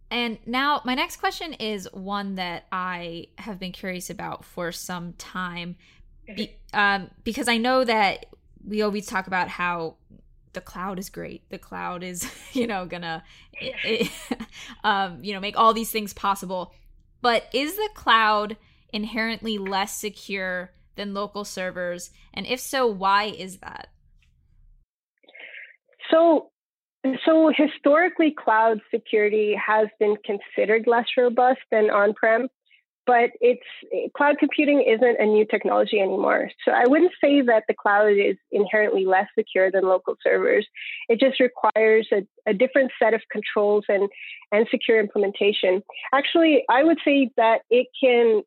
And 0.10 0.38
now, 0.46 0.82
my 0.86 0.94
next 0.94 1.18
question 1.18 1.54
is 1.54 1.90
one 1.92 2.36
that 2.36 2.68
I 2.72 3.28
have 3.40 3.60
been 3.60 3.72
curious 3.72 4.12
about 4.12 4.46
for 4.46 4.72
some 4.72 5.14
time, 5.14 5.76
Be, 6.36 6.56
um, 6.74 7.10
because 7.24 7.48
I 7.48 7.58
know 7.58 7.84
that 7.84 8.28
we 8.64 8.82
always 8.84 9.08
talk 9.08 9.26
about 9.26 9.50
how 9.50 9.96
the 10.54 10.62
cloud 10.62 11.00
is 11.00 11.10
great. 11.10 11.50
The 11.50 11.58
cloud 11.58 12.04
is, 12.04 12.30
you 12.54 12.68
know, 12.68 12.86
gonna, 12.86 13.24
it, 13.60 14.12
um, 14.84 15.24
you 15.24 15.34
know, 15.34 15.40
make 15.40 15.58
all 15.58 15.74
these 15.74 15.92
things 15.92 16.14
possible. 16.14 16.74
But 17.22 17.48
is 17.54 17.76
the 17.76 17.90
cloud 17.94 18.58
inherently 18.92 19.58
less 19.58 19.98
secure 19.98 20.72
than 20.96 21.14
local 21.14 21.46
servers? 21.46 22.12
And 22.34 22.46
if 22.46 22.60
so, 22.60 22.88
why 22.88 23.26
is 23.26 23.58
that? 23.58 23.88
So, 26.12 26.52
so 27.26 27.52
historically, 27.56 28.36
cloud 28.38 28.80
security 28.92 29.56
has 29.56 29.88
been 30.00 30.16
considered 30.26 30.86
less 30.86 31.06
robust 31.18 31.62
than 31.72 31.90
on-prem 31.90 32.50
but 33.06 33.32
it's 33.42 33.62
cloud 34.16 34.38
computing 34.40 34.82
isn't 34.82 35.20
a 35.20 35.26
new 35.26 35.46
technology 35.46 36.00
anymore. 36.00 36.50
So 36.66 36.72
I 36.72 36.84
wouldn't 36.88 37.12
say 37.24 37.42
that 37.42 37.64
the 37.68 37.74
cloud 37.74 38.14
is 38.14 38.38
inherently 38.52 39.06
less 39.06 39.28
secure 39.38 39.72
than 39.72 39.84
local 39.84 40.16
servers. 40.24 40.66
It 41.10 41.20
just 41.20 41.40
requires 41.40 42.08
a, 42.12 42.26
a 42.50 42.54
different 42.54 42.92
set 43.02 43.14
of 43.14 43.22
controls 43.32 43.86
and 43.90 44.10
and 44.52 44.68
secure 44.70 45.00
implementation. 45.00 45.84
Actually, 46.14 46.64
I 46.70 46.84
would 46.84 47.00
say 47.04 47.32
that 47.38 47.62
it 47.70 47.88
can 48.00 48.44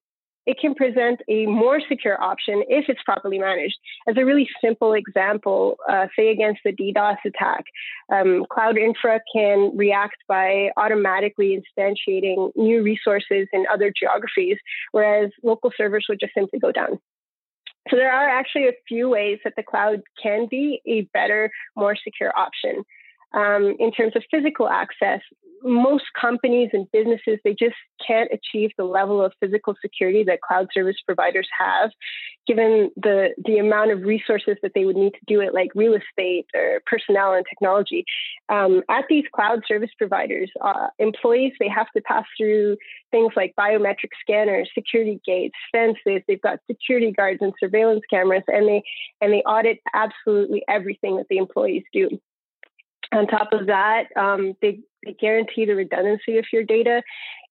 it 0.46 0.58
can 0.60 0.74
present 0.74 1.20
a 1.28 1.46
more 1.46 1.80
secure 1.88 2.20
option 2.22 2.62
if 2.68 2.86
it's 2.88 3.02
properly 3.04 3.38
managed. 3.38 3.76
As 4.08 4.16
a 4.16 4.24
really 4.24 4.48
simple 4.62 4.94
example, 4.94 5.76
uh, 5.88 6.06
say 6.16 6.28
against 6.28 6.60
the 6.64 6.72
DDoS 6.72 7.16
attack, 7.24 7.64
um, 8.12 8.46
Cloud 8.50 8.78
Infra 8.78 9.20
can 9.34 9.76
react 9.76 10.16
by 10.28 10.70
automatically 10.76 11.60
instantiating 11.60 12.52
new 12.56 12.82
resources 12.82 13.48
in 13.52 13.64
other 13.72 13.92
geographies, 13.98 14.56
whereas 14.92 15.30
local 15.42 15.72
servers 15.76 16.06
would 16.08 16.20
just 16.20 16.34
simply 16.34 16.58
go 16.58 16.70
down. 16.70 16.98
So 17.90 17.96
there 17.96 18.12
are 18.12 18.28
actually 18.28 18.66
a 18.68 18.72
few 18.88 19.08
ways 19.08 19.38
that 19.44 19.54
the 19.56 19.62
cloud 19.62 20.02
can 20.20 20.46
be 20.50 20.80
a 20.86 21.02
better, 21.12 21.50
more 21.76 21.96
secure 21.96 22.32
option. 22.36 22.82
Um, 23.32 23.76
in 23.78 23.92
terms 23.92 24.14
of 24.16 24.22
physical 24.30 24.68
access, 24.68 25.20
most 25.62 26.04
companies 26.18 26.70
and 26.72 26.86
businesses 26.92 27.38
they 27.44 27.54
just 27.58 27.74
can't 28.06 28.30
achieve 28.32 28.70
the 28.76 28.84
level 28.84 29.22
of 29.24 29.32
physical 29.40 29.74
security 29.80 30.24
that 30.24 30.40
cloud 30.40 30.68
service 30.72 30.96
providers 31.04 31.48
have 31.58 31.90
given 32.46 32.90
the 32.96 33.30
the 33.44 33.58
amount 33.58 33.90
of 33.90 34.02
resources 34.02 34.56
that 34.62 34.72
they 34.74 34.84
would 34.84 34.96
need 34.96 35.12
to 35.12 35.20
do 35.26 35.40
it 35.40 35.54
like 35.54 35.70
real 35.74 35.94
estate 35.94 36.46
or 36.54 36.80
personnel 36.86 37.34
and 37.34 37.44
technology. 37.48 38.04
Um, 38.48 38.82
at 38.88 39.04
these 39.08 39.24
cloud 39.34 39.62
service 39.66 39.90
providers 39.98 40.50
uh, 40.62 40.88
employees 40.98 41.52
they 41.58 41.68
have 41.68 41.90
to 41.96 42.02
pass 42.02 42.24
through 42.38 42.76
things 43.10 43.32
like 43.36 43.54
biometric 43.58 44.10
scanners 44.20 44.70
security 44.74 45.20
gates 45.26 45.56
fences 45.72 46.22
they've 46.28 46.40
got 46.40 46.60
security 46.70 47.12
guards 47.12 47.38
and 47.40 47.52
surveillance 47.58 48.02
cameras 48.08 48.44
and 48.48 48.68
they 48.68 48.82
and 49.20 49.32
they 49.32 49.42
audit 49.42 49.78
absolutely 49.94 50.62
everything 50.68 51.16
that 51.16 51.26
the 51.28 51.38
employees 51.38 51.82
do 51.92 52.08
on 53.12 53.26
top 53.26 53.52
of 53.52 53.66
that, 53.66 54.04
um, 54.16 54.54
they, 54.60 54.80
they 55.04 55.12
guarantee 55.12 55.64
the 55.64 55.74
redundancy 55.74 56.38
of 56.38 56.44
your 56.52 56.64
data 56.64 57.02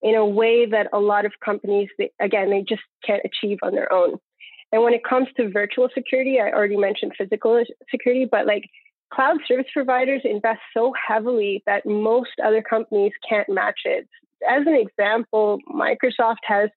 in 0.01 0.15
a 0.15 0.25
way 0.25 0.65
that 0.65 0.88
a 0.93 1.00
lot 1.00 1.25
of 1.25 1.33
companies, 1.43 1.89
they, 1.97 2.12
again, 2.19 2.50
they 2.50 2.62
just 2.67 2.81
can't 3.05 3.24
achieve 3.25 3.59
on 3.63 3.74
their 3.74 3.91
own. 3.91 4.17
And 4.71 4.83
when 4.83 4.93
it 4.93 5.03
comes 5.03 5.27
to 5.38 5.50
virtual 5.50 5.89
security, 5.93 6.39
I 6.39 6.51
already 6.51 6.77
mentioned 6.77 7.13
physical 7.17 7.63
security, 7.89 8.27
but 8.29 8.45
like 8.45 8.63
cloud 9.13 9.38
service 9.47 9.67
providers 9.74 10.21
invest 10.25 10.59
so 10.74 10.93
heavily 11.07 11.63
that 11.65 11.85
most 11.85 12.31
other 12.43 12.62
companies 12.62 13.13
can't 13.27 13.47
match 13.47 13.81
it. 13.85 14.07
As 14.50 14.67
an 14.67 14.75
example, 14.75 15.59
Microsoft 15.74 16.43
has 16.43 16.69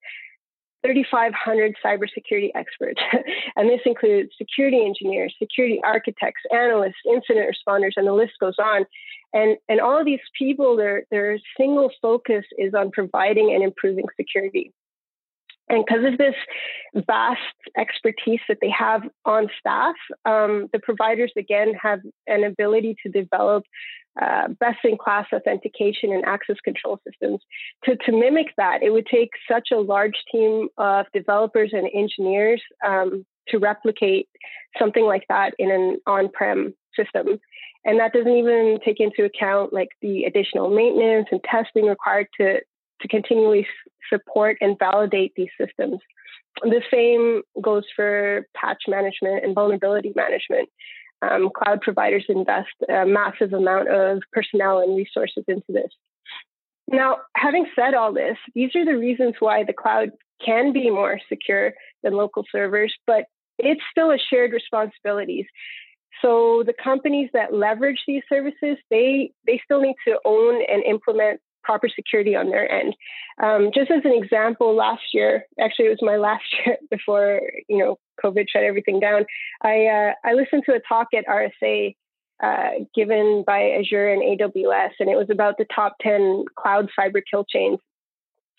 3,500 0.84 1.74
cybersecurity 1.84 2.50
experts. 2.54 3.00
and 3.56 3.68
this 3.68 3.80
includes 3.84 4.30
security 4.38 4.84
engineers, 4.84 5.34
security 5.38 5.80
architects, 5.84 6.42
analysts, 6.52 7.02
incident 7.06 7.48
responders, 7.52 7.92
and 7.96 8.06
the 8.06 8.12
list 8.12 8.32
goes 8.40 8.56
on. 8.58 8.84
And, 9.32 9.56
and 9.68 9.80
all 9.80 10.04
these 10.04 10.20
people, 10.38 10.76
their, 10.76 11.04
their 11.10 11.38
single 11.56 11.90
focus 12.00 12.44
is 12.56 12.74
on 12.74 12.90
providing 12.90 13.52
and 13.52 13.62
improving 13.62 14.06
security. 14.16 14.72
And 15.68 15.84
because 15.84 16.04
of 16.04 16.18
this 16.18 16.34
vast 17.06 17.40
expertise 17.76 18.40
that 18.48 18.58
they 18.60 18.70
have 18.70 19.02
on 19.24 19.48
staff, 19.58 19.96
um, 20.24 20.68
the 20.72 20.78
providers 20.78 21.32
again 21.36 21.74
have 21.80 22.00
an 22.26 22.44
ability 22.44 22.96
to 23.02 23.10
develop 23.10 23.64
uh, 24.20 24.48
best 24.48 24.78
in 24.84 24.96
class 24.96 25.26
authentication 25.32 26.12
and 26.12 26.24
access 26.24 26.56
control 26.64 27.00
systems. 27.08 27.40
To, 27.84 27.96
to 27.96 28.12
mimic 28.12 28.48
that, 28.56 28.82
it 28.82 28.90
would 28.90 29.06
take 29.06 29.30
such 29.50 29.68
a 29.72 29.78
large 29.78 30.16
team 30.32 30.68
of 30.76 31.06
developers 31.12 31.70
and 31.72 31.88
engineers 31.94 32.62
um, 32.86 33.24
to 33.48 33.58
replicate 33.58 34.28
something 34.78 35.04
like 35.04 35.24
that 35.28 35.54
in 35.58 35.70
an 35.70 35.98
on 36.06 36.28
prem 36.30 36.74
system. 36.96 37.38
And 37.84 38.00
that 38.00 38.12
doesn't 38.12 38.36
even 38.36 38.78
take 38.84 39.00
into 39.00 39.24
account 39.24 39.72
like 39.72 39.88
the 40.02 40.24
additional 40.24 40.68
maintenance 40.68 41.28
and 41.30 41.42
testing 41.44 41.86
required 41.86 42.26
to, 42.40 42.60
to 43.00 43.08
continually 43.08 43.66
support 44.12 44.58
and 44.60 44.78
validate 44.78 45.32
these 45.36 45.48
systems. 45.60 46.00
The 46.62 46.82
same 46.92 47.42
goes 47.62 47.84
for 47.94 48.46
patch 48.56 48.82
management 48.88 49.44
and 49.44 49.54
vulnerability 49.54 50.12
management 50.16 50.68
um, 51.22 51.50
cloud 51.54 51.80
providers 51.80 52.24
invest 52.28 52.68
a 52.88 53.04
massive 53.06 53.52
amount 53.52 53.88
of 53.88 54.22
personnel 54.32 54.78
and 54.78 54.96
resources 54.96 55.44
into 55.48 55.64
this. 55.68 55.90
Now, 56.90 57.18
having 57.36 57.66
said 57.76 57.94
all 57.94 58.12
this, 58.12 58.36
these 58.54 58.74
are 58.74 58.84
the 58.84 58.96
reasons 58.96 59.34
why 59.40 59.64
the 59.64 59.72
cloud 59.72 60.10
can 60.44 60.72
be 60.72 60.90
more 60.90 61.20
secure 61.28 61.74
than 62.02 62.14
local 62.14 62.44
servers, 62.50 62.94
but 63.06 63.24
it's 63.58 63.82
still 63.90 64.10
a 64.10 64.18
shared 64.30 64.52
responsibilities. 64.52 65.46
So 66.22 66.62
the 66.64 66.72
companies 66.72 67.30
that 67.32 67.52
leverage 67.52 68.00
these 68.06 68.22
services, 68.28 68.76
they 68.90 69.32
they 69.46 69.60
still 69.64 69.80
need 69.80 69.96
to 70.06 70.18
own 70.24 70.62
and 70.68 70.82
implement 70.84 71.40
proper 71.62 71.88
security 71.88 72.34
on 72.34 72.50
their 72.50 72.70
end. 72.70 72.94
Um, 73.42 73.70
just 73.74 73.90
as 73.90 74.04
an 74.04 74.14
example, 74.14 74.74
last 74.74 75.02
year, 75.12 75.44
actually 75.60 75.86
it 75.86 75.90
was 75.90 76.02
my 76.02 76.16
last 76.16 76.44
year 76.66 76.76
before 76.90 77.40
you 77.68 77.78
know 77.78 77.98
COVID 78.22 78.46
shut 78.48 78.62
everything 78.62 79.00
down. 79.00 79.24
I 79.62 79.86
uh, 79.86 80.12
I 80.24 80.34
listened 80.34 80.64
to 80.66 80.74
a 80.74 80.80
talk 80.80 81.08
at 81.14 81.26
RSA 81.26 81.94
uh, 82.42 82.70
given 82.94 83.44
by 83.46 83.70
Azure 83.70 84.08
and 84.08 84.22
AWS, 84.22 84.90
and 85.00 85.08
it 85.08 85.16
was 85.16 85.28
about 85.30 85.56
the 85.58 85.66
top 85.74 85.96
ten 86.00 86.44
cloud 86.56 86.88
cyber 86.98 87.20
kill 87.28 87.44
chains. 87.44 87.78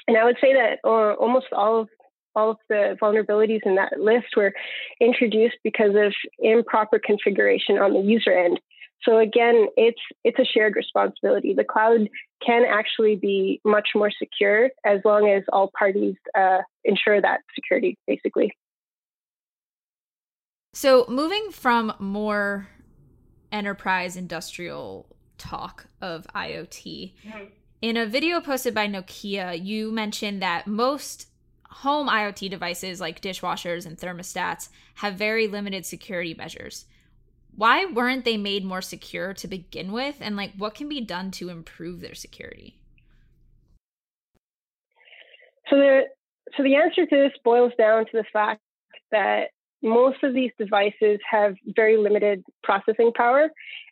And 0.07 0.17
I 0.17 0.23
would 0.23 0.37
say 0.41 0.53
that 0.53 0.79
almost 0.83 1.47
all 1.51 1.81
of 1.81 1.89
all 2.35 2.51
of 2.51 2.57
the 2.69 2.97
vulnerabilities 3.01 3.61
in 3.65 3.75
that 3.75 3.99
list 3.99 4.27
were 4.35 4.53
introduced 4.99 5.57
because 5.63 5.95
of 5.95 6.13
improper 6.39 6.99
configuration 6.99 7.77
on 7.77 7.93
the 7.93 7.99
user 7.99 8.31
end. 8.31 8.59
So 9.03 9.17
again, 9.17 9.67
it's 9.77 10.01
it's 10.23 10.39
a 10.39 10.45
shared 10.45 10.75
responsibility. 10.75 11.53
The 11.53 11.63
cloud 11.63 12.09
can 12.45 12.65
actually 12.65 13.15
be 13.15 13.61
much 13.63 13.89
more 13.95 14.11
secure 14.11 14.69
as 14.85 14.99
long 15.05 15.29
as 15.29 15.43
all 15.53 15.71
parties 15.77 16.15
uh, 16.37 16.59
ensure 16.83 17.21
that 17.21 17.41
security, 17.55 17.97
basically. 18.07 18.53
So 20.73 21.05
moving 21.09 21.51
from 21.51 21.93
more 21.99 22.69
enterprise 23.51 24.15
industrial 24.15 25.07
talk 25.38 25.88
of 26.01 26.27
IoT. 26.35 27.13
Mm-hmm. 27.25 27.43
In 27.81 27.97
a 27.97 28.05
video 28.05 28.41
posted 28.41 28.75
by 28.75 28.88
Nokia, 28.88 29.63
you 29.63 29.91
mentioned 29.91 30.41
that 30.41 30.67
most 30.67 31.27
home 31.69 32.07
IoT 32.07 32.49
devices 32.49 32.99
like 32.99 33.21
dishwashers 33.21 33.85
and 33.85 33.97
thermostats 33.97 34.69
have 34.95 35.15
very 35.15 35.47
limited 35.47 35.85
security 35.85 36.33
measures 36.33 36.85
why 37.59 37.85
weren't 37.85 38.23
they 38.23 38.38
made 38.38 38.63
more 38.63 38.81
secure 38.81 39.33
to 39.33 39.45
begin 39.45 39.91
with 39.91 40.17
and 40.21 40.38
like 40.38 40.53
what 40.57 40.73
can 40.73 40.88
be 40.88 41.01
done 41.01 41.29
to 41.29 41.49
improve 41.49 41.99
their 41.99 42.15
security 42.15 42.79
so 45.69 45.75
the 45.75 46.01
so 46.55 46.63
the 46.63 46.75
answer 46.75 47.05
to 47.05 47.15
this 47.15 47.33
boils 47.43 47.73
down 47.77 48.05
to 48.05 48.11
the 48.13 48.23
fact 48.31 48.61
that 49.11 49.49
most 49.81 50.24
of 50.24 50.33
these 50.33 50.51
devices 50.57 51.19
have 51.29 51.55
very 51.75 51.98
limited 51.98 52.43
processing 52.63 53.12
power 53.13 53.50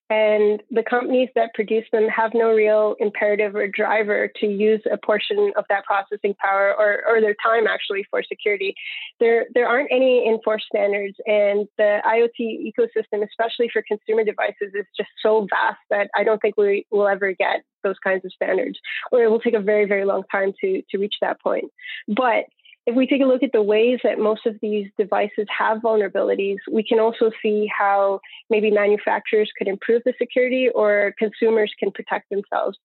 and 0.10 0.63
the 0.72 0.84
companies 0.84 1.27
that 1.36 1.53
produce 1.53 1.84
them 1.91 2.08
have 2.08 2.32
no 2.34 2.51
real 2.51 2.96
imperative 3.00 3.56
or 3.56 3.67
driver 3.67 4.32
to 4.39 4.48
use 4.48 4.82
a 4.89 4.98
portion 4.98 5.51
of 5.58 5.65
that 5.67 5.84
processing 5.84 6.34
power 6.36 6.74
or, 6.77 7.03
or 7.06 7.20
their 7.20 7.36
time 7.44 7.67
actually 7.67 8.06
for 8.10 8.24
security. 8.24 8.74
There, 9.20 9.48
there 9.53 9.67
aren't 9.67 9.91
any 9.91 10.25
enforced 10.25 10.65
standards, 10.74 11.15
and 11.25 11.67
the 11.77 12.00
IoT 12.06 12.72
ecosystem, 12.72 13.25
especially 13.27 13.70
for 13.72 13.84
consumer 13.86 14.24
devices, 14.24 14.74
is 14.74 14.86
just 14.96 15.10
so 15.22 15.46
vast 15.50 15.79
that 15.89 16.10
I 16.15 16.24
don't 16.24 16.41
think 16.41 16.56
we 16.56 16.86
will 16.89 17.08
ever 17.08 17.34
get 17.34 17.63
those 17.84 17.98
kinds 18.01 18.24
of 18.24 18.32
standards, 18.32 18.79
or 19.12 19.24
it 19.24 19.29
will 19.29 19.39
take 19.39 19.53
a 19.53 19.60
very, 19.60 19.86
very 19.86 20.06
long 20.06 20.24
time 20.32 20.53
to, 20.62 20.82
to 20.89 20.98
reach 20.98 21.15
that 21.22 21.41
point. 21.41 21.65
But 22.08 22.46
if 22.88 22.96
we 22.96 23.06
take 23.06 23.22
a 23.22 23.25
look 23.25 23.44
at 23.44 23.51
the 23.51 23.62
ways 23.62 24.00
that 24.06 24.17
most 24.17 24.46
of 24.46 24.56
these 24.62 24.88
devices 24.98 25.46
have 25.56 25.79
vulnerabilities, 25.79 26.56
we 26.72 26.84
can 26.84 27.01
also 27.01 27.29
see 27.44 27.67
how 27.77 28.22
maybe 28.50 28.72
manufacturers 28.72 29.51
could 29.58 29.67
improve 29.67 30.01
the 30.06 30.13
security 30.17 30.70
or 30.74 31.13
consumers 31.20 31.72
can 31.77 31.91
protect 31.91 32.29
themselves. 32.29 32.77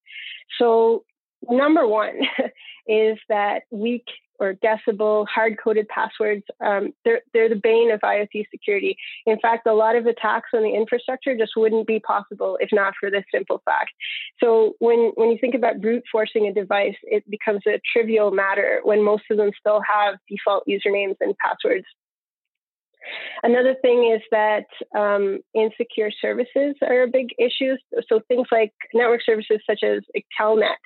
So, 0.58 1.04
number 1.48 1.86
one 1.86 2.18
is 2.88 3.16
that 3.28 3.62
weak 3.70 4.06
or 4.42 4.54
guessable, 4.54 5.26
hard 5.32 5.56
coded 5.62 5.86
passwords, 5.88 6.42
um, 6.60 6.92
they're, 7.04 7.20
they're 7.32 7.48
the 7.48 7.54
bane 7.54 7.92
of 7.92 8.00
IoT 8.00 8.46
security. 8.50 8.96
In 9.24 9.38
fact, 9.38 9.66
a 9.66 9.72
lot 9.72 9.94
of 9.94 10.06
attacks 10.06 10.50
on 10.52 10.62
the 10.62 10.74
infrastructure 10.74 11.36
just 11.38 11.52
wouldn't 11.56 11.86
be 11.86 12.00
possible 12.00 12.58
if 12.60 12.70
not 12.72 12.94
for 12.98 13.10
this 13.10 13.24
simple 13.32 13.62
fact. 13.64 13.92
So 14.40 14.74
when, 14.80 15.12
when 15.14 15.30
you 15.30 15.38
think 15.40 15.54
about 15.54 15.80
brute 15.80 16.02
forcing 16.10 16.48
a 16.48 16.52
device, 16.52 16.96
it 17.04 17.22
becomes 17.30 17.62
a 17.68 17.80
trivial 17.92 18.32
matter 18.32 18.80
when 18.82 19.02
most 19.02 19.24
of 19.30 19.36
them 19.36 19.52
still 19.58 19.80
have 19.88 20.16
default 20.28 20.64
usernames 20.66 21.16
and 21.20 21.36
passwords. 21.38 21.86
Another 23.42 23.74
thing 23.82 24.12
is 24.14 24.22
that 24.30 24.66
um, 24.96 25.40
insecure 25.54 26.10
services 26.10 26.74
are 26.82 27.02
a 27.02 27.08
big 27.08 27.28
issue. 27.38 27.76
So 28.08 28.20
things 28.28 28.48
like 28.50 28.72
network 28.94 29.22
services 29.24 29.60
such 29.66 29.82
as 29.82 30.02
Telnet 30.38 30.76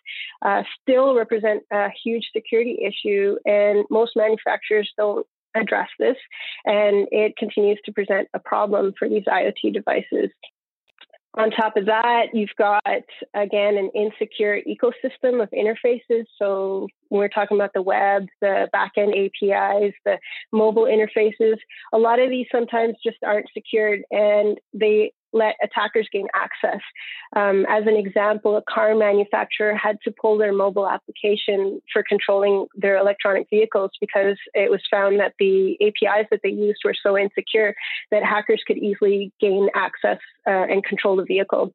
uh, 0.42 0.62
still 0.82 1.14
represent 1.14 1.62
a 1.72 1.88
huge 2.04 2.30
security 2.34 2.78
issue, 2.84 3.36
and 3.44 3.84
most 3.90 4.12
manufacturers 4.16 4.90
don't 4.96 5.26
address 5.54 5.88
this, 5.98 6.16
and 6.64 7.08
it 7.10 7.36
continues 7.36 7.78
to 7.84 7.92
present 7.92 8.28
a 8.34 8.38
problem 8.38 8.92
for 8.98 9.08
these 9.08 9.24
IoT 9.24 9.72
devices. 9.72 10.30
On 11.36 11.50
top 11.50 11.76
of 11.76 11.84
that, 11.86 12.28
you've 12.32 12.56
got, 12.56 12.82
again, 13.34 13.76
an 13.76 13.90
insecure 13.94 14.60
ecosystem 14.66 15.42
of 15.42 15.50
interfaces. 15.50 16.24
So 16.38 16.88
we're 17.10 17.28
talking 17.28 17.58
about 17.58 17.72
the 17.74 17.82
web, 17.82 18.26
the 18.40 18.68
backend 18.74 19.12
APIs, 19.12 19.94
the 20.06 20.18
mobile 20.50 20.84
interfaces, 20.84 21.56
a 21.92 21.98
lot 21.98 22.20
of 22.20 22.30
these 22.30 22.46
sometimes 22.50 22.96
just 23.04 23.18
aren't 23.22 23.48
secured 23.52 24.00
and 24.10 24.58
they 24.72 25.12
let 25.36 25.56
attackers 25.62 26.08
gain 26.12 26.26
access. 26.34 26.80
Um, 27.34 27.66
as 27.68 27.86
an 27.86 27.96
example, 27.96 28.56
a 28.56 28.62
car 28.62 28.94
manufacturer 28.94 29.74
had 29.74 29.98
to 30.04 30.10
pull 30.10 30.38
their 30.38 30.52
mobile 30.52 30.88
application 30.88 31.80
for 31.92 32.02
controlling 32.02 32.66
their 32.74 32.96
electronic 32.96 33.46
vehicles 33.50 33.90
because 34.00 34.36
it 34.54 34.70
was 34.70 34.80
found 34.90 35.20
that 35.20 35.34
the 35.38 35.76
APIs 35.80 36.26
that 36.30 36.40
they 36.42 36.50
used 36.50 36.80
were 36.84 36.94
so 37.00 37.16
insecure 37.18 37.74
that 38.10 38.22
hackers 38.22 38.62
could 38.66 38.78
easily 38.78 39.32
gain 39.40 39.68
access 39.74 40.18
uh, 40.46 40.50
and 40.50 40.84
control 40.84 41.16
the 41.16 41.24
vehicle. 41.24 41.72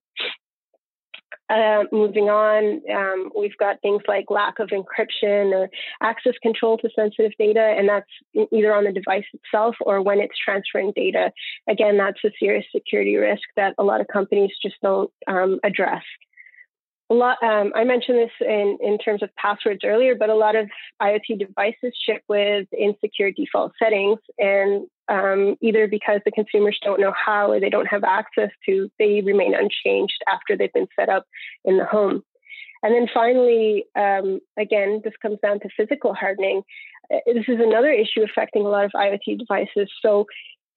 Uh, 1.52 1.84
moving 1.92 2.30
on, 2.30 2.82
um, 2.96 3.30
we've 3.38 3.58
got 3.58 3.82
things 3.82 4.02
like 4.08 4.26
lack 4.30 4.58
of 4.60 4.70
encryption 4.70 5.52
or 5.52 5.70
access 6.02 6.32
control 6.42 6.78
to 6.78 6.90
sensitive 6.96 7.34
data, 7.38 7.76
and 7.78 7.90
that's 7.90 8.10
either 8.54 8.74
on 8.74 8.86
the 8.86 8.92
device 8.94 9.26
itself 9.34 9.76
or 9.82 10.02
when 10.02 10.22
it's 10.22 10.38
transferring 10.38 10.94
data. 10.96 11.30
Again, 11.68 11.98
that's 11.98 12.24
a 12.24 12.32
serious 12.40 12.66
security 12.74 13.18
risk 13.18 13.44
that 13.58 13.76
a 13.78 13.84
lot 13.84 14.00
of 14.00 14.08
companies 14.08 14.52
just 14.64 14.76
don't 14.82 15.12
um, 15.28 15.60
address. 15.62 16.04
A 17.10 17.14
lot, 17.14 17.44
um, 17.44 17.74
I 17.76 17.84
mentioned 17.84 18.20
this 18.20 18.32
in, 18.40 18.78
in 18.82 18.98
terms 18.98 19.22
of 19.22 19.36
passwords 19.36 19.82
earlier, 19.84 20.16
but 20.16 20.30
a 20.30 20.36
lot 20.36 20.56
of 20.56 20.70
IoT 21.02 21.38
devices 21.38 21.94
ship 22.06 22.24
with 22.30 22.68
insecure 22.72 23.32
default 23.32 23.74
settings, 23.78 24.20
and 24.40 24.88
um, 25.12 25.58
either 25.62 25.88
because 25.88 26.22
the 26.24 26.32
consumers 26.32 26.80
don't 26.82 27.02
know 27.02 27.14
how 27.14 27.52
or 27.52 27.60
they 27.60 27.70
don't 27.70 27.88
have 27.88 28.04
access 28.06 28.50
to, 28.66 28.90
they 28.98 29.22
remain 29.22 29.54
unchanged 29.54 30.24
after 30.28 30.56
they've 30.56 30.72
been 30.72 30.88
set 30.98 31.10
up 31.10 31.26
in 31.66 31.78
the 31.78 31.86
home. 31.86 32.24
And 32.82 32.96
then 32.96 33.08
finally, 33.14 33.86
um, 33.96 34.40
again, 34.58 35.02
this 35.04 35.14
comes 35.22 35.38
down 35.44 35.60
to 35.60 35.70
physical 35.78 36.14
hardening. 36.14 36.64
Uh, 37.14 37.18
this 37.28 37.44
is 37.48 37.60
another 37.60 37.92
issue 37.92 38.24
affecting 38.24 38.66
a 38.66 38.70
lot 38.70 38.86
of 38.86 38.92
IoT 38.96 39.38
devices. 39.38 39.92
So 40.02 40.26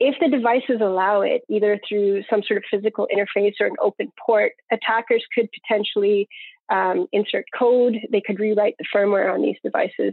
if 0.01 0.17
the 0.21 0.29
devices 0.29 0.81
allow 0.81 1.21
it, 1.21 1.43
either 1.49 1.79
through 1.89 2.25
some 2.29 2.43
sort 2.43 2.59
of 2.59 2.65
physical 2.69 3.07
interface 3.15 3.55
or 3.61 3.67
an 3.67 3.77
open 3.81 4.13
port, 4.27 4.53
attackers 4.73 5.25
could 5.33 5.49
potentially 5.63 6.29
um, 6.69 7.07
insert 7.13 7.45
code. 7.57 7.97
They 8.11 8.21
could 8.21 8.41
rewrite 8.41 8.75
the 8.79 8.85
firmware 8.93 9.33
on 9.33 9.43
these 9.43 9.57
devices. 9.63 10.13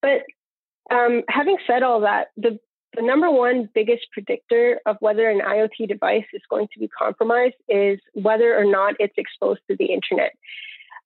But 0.00 0.22
um, 0.92 1.22
having 1.28 1.56
said 1.66 1.82
all 1.82 2.00
that, 2.00 2.28
the, 2.36 2.58
the 2.94 3.02
number 3.02 3.30
one 3.30 3.68
biggest 3.74 4.06
predictor 4.12 4.80
of 4.84 4.96
whether 5.00 5.28
an 5.28 5.40
IoT 5.40 5.88
device 5.88 6.26
is 6.32 6.42
going 6.50 6.68
to 6.74 6.78
be 6.78 6.88
compromised 6.88 7.54
is 7.68 7.98
whether 8.14 8.56
or 8.56 8.64
not 8.64 8.94
it's 8.98 9.14
exposed 9.16 9.60
to 9.70 9.76
the 9.76 9.86
internet. 9.86 10.32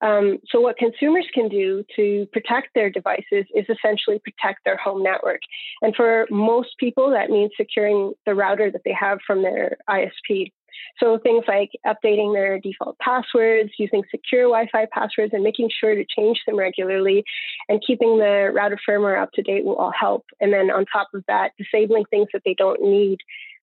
Um, 0.03 0.39
so, 0.51 0.61
what 0.61 0.77
consumers 0.77 1.27
can 1.33 1.49
do 1.49 1.83
to 1.97 2.27
protect 2.33 2.75
their 2.75 2.91
devices 2.91 3.47
is 3.55 3.65
essentially 3.69 4.19
protect 4.19 4.65
their 4.65 4.77
home 4.77 5.03
network. 5.03 5.41
And 5.81 5.97
for 5.97 6.27
most 6.31 6.75
people, 6.79 7.11
that 7.11 7.31
means 7.31 7.53
securing 7.57 8.13
the 8.27 8.35
router 8.35 8.71
that 8.71 8.83
they 8.85 8.93
have 8.93 9.21
from 9.27 9.43
their 9.43 9.79
ISP. 9.89 10.53
So, 10.99 11.19
things 11.19 11.45
like 11.47 11.71
updating 11.87 12.35
their 12.35 12.59
default 12.59 12.99
passwords, 12.99 13.71
using 13.79 14.03
secure 14.11 14.45
Wi 14.45 14.69
Fi 14.71 14.87
passwords, 14.93 15.33
and 15.33 15.43
making 15.43 15.71
sure 15.71 15.95
to 15.95 16.05
change 16.05 16.41
them 16.47 16.57
regularly, 16.57 17.25
and 17.69 17.83
keeping 17.87 18.19
the 18.19 18.51
router 18.55 18.79
firmware 18.89 19.21
up 19.21 19.33
to 19.33 19.43
date 19.43 19.65
will 19.65 19.77
all 19.77 19.93
help. 19.93 20.25
And 20.41 20.53
then, 20.53 20.71
on 20.71 20.87
top 20.87 21.09
of 21.15 21.25
that, 21.29 21.53
disabling 21.59 22.05
things 22.11 22.29
that 22.33 22.43
they 22.45 22.55
don't 22.55 22.83
need 22.83 23.19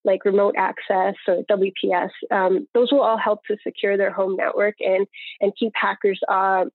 like 0.06 0.26
remote 0.26 0.56
access 0.58 1.16
or 1.28 1.44
WPS, 1.50 2.10
um, 2.30 2.68
those 2.74 2.92
will 2.92 3.02
all 3.02 3.18
help 3.18 3.40
to 3.46 3.58
secure 3.64 3.98
their 3.98 4.12
home 4.12 4.36
network 4.36 4.76
and 4.80 5.08
and 5.42 5.54
keep 5.58 5.72
hackers 5.76 6.20
uh, 6.28 6.66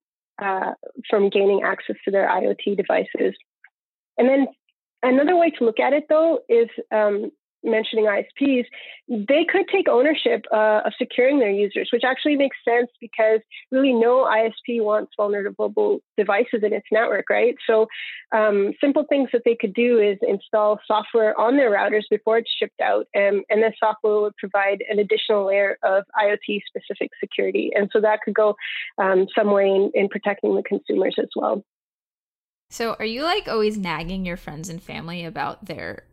uh, 0.41 0.73
from 1.09 1.29
gaining 1.29 1.61
access 1.63 1.95
to 2.05 2.11
their 2.11 2.27
IoT 2.27 2.77
devices. 2.77 3.35
And 4.17 4.27
then 4.27 4.47
another 5.03 5.35
way 5.35 5.49
to 5.51 5.63
look 5.63 5.79
at 5.79 5.93
it, 5.93 6.05
though, 6.09 6.39
is 6.49 6.69
um, 6.91 7.31
mentioning 7.63 8.05
ISPs, 8.05 8.65
they 9.07 9.45
could 9.49 9.67
take 9.71 9.89
ownership 9.89 10.45
uh, 10.53 10.81
of 10.85 10.93
securing 10.97 11.39
their 11.39 11.51
users, 11.51 11.89
which 11.91 12.03
actually 12.03 12.35
makes 12.35 12.57
sense 12.63 12.89
because 13.01 13.39
really 13.71 13.93
no 13.93 14.25
ISP 14.25 14.81
wants 14.83 15.11
vulnerable 15.17 15.99
devices 16.17 16.61
in 16.63 16.73
its 16.73 16.85
network, 16.91 17.29
right? 17.29 17.55
So, 17.67 17.87
um, 18.31 18.73
simple 18.79 19.05
things 19.09 19.29
that 19.33 19.41
they 19.45 19.55
could 19.59 19.73
do 19.73 19.99
is 19.99 20.17
install 20.21 20.79
software 20.85 21.39
on 21.39 21.57
their 21.57 21.71
routers 21.71 22.03
before 22.09 22.37
it's 22.37 22.51
shipped 22.57 22.79
out, 22.81 23.07
and, 23.13 23.43
and 23.49 23.63
this 23.63 23.73
software 23.79 24.21
would 24.21 24.37
provide 24.37 24.83
an 24.89 24.99
additional 24.99 25.47
layer 25.47 25.77
of 25.83 26.03
IoT 26.21 26.61
specific 26.67 27.09
security. 27.19 27.71
And 27.75 27.89
so 27.91 27.99
that 28.01 28.19
could 28.23 28.35
go 28.35 28.55
um, 28.97 29.27
some 29.37 29.51
way 29.51 29.67
in, 29.67 29.91
in 29.93 30.09
protecting 30.09 30.55
the 30.55 30.63
consumers 30.63 31.15
as 31.19 31.29
well. 31.35 31.63
So, 32.71 32.95
are 32.99 33.05
you 33.05 33.23
like 33.23 33.47
always 33.47 33.77
nagging 33.77 34.25
your 34.25 34.37
friends 34.37 34.69
and 34.69 34.81
family 34.81 35.25
about 35.25 35.65
their 35.65 36.03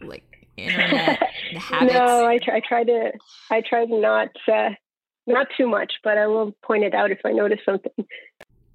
like 0.00 0.33
internet 0.56 1.18
habits? 1.56 1.94
No, 1.94 2.26
I 2.26 2.38
try, 2.38 2.56
I 2.56 2.60
try 2.60 2.84
to 2.84 3.12
I 3.50 3.62
try 3.62 3.86
to 3.86 3.98
not 3.98 4.28
uh, 4.52 4.70
not 5.26 5.48
too 5.56 5.68
much, 5.68 5.94
but 6.02 6.18
I 6.18 6.26
will 6.26 6.52
point 6.62 6.84
it 6.84 6.94
out 6.94 7.10
if 7.10 7.20
I 7.24 7.32
notice 7.32 7.60
something. 7.64 8.06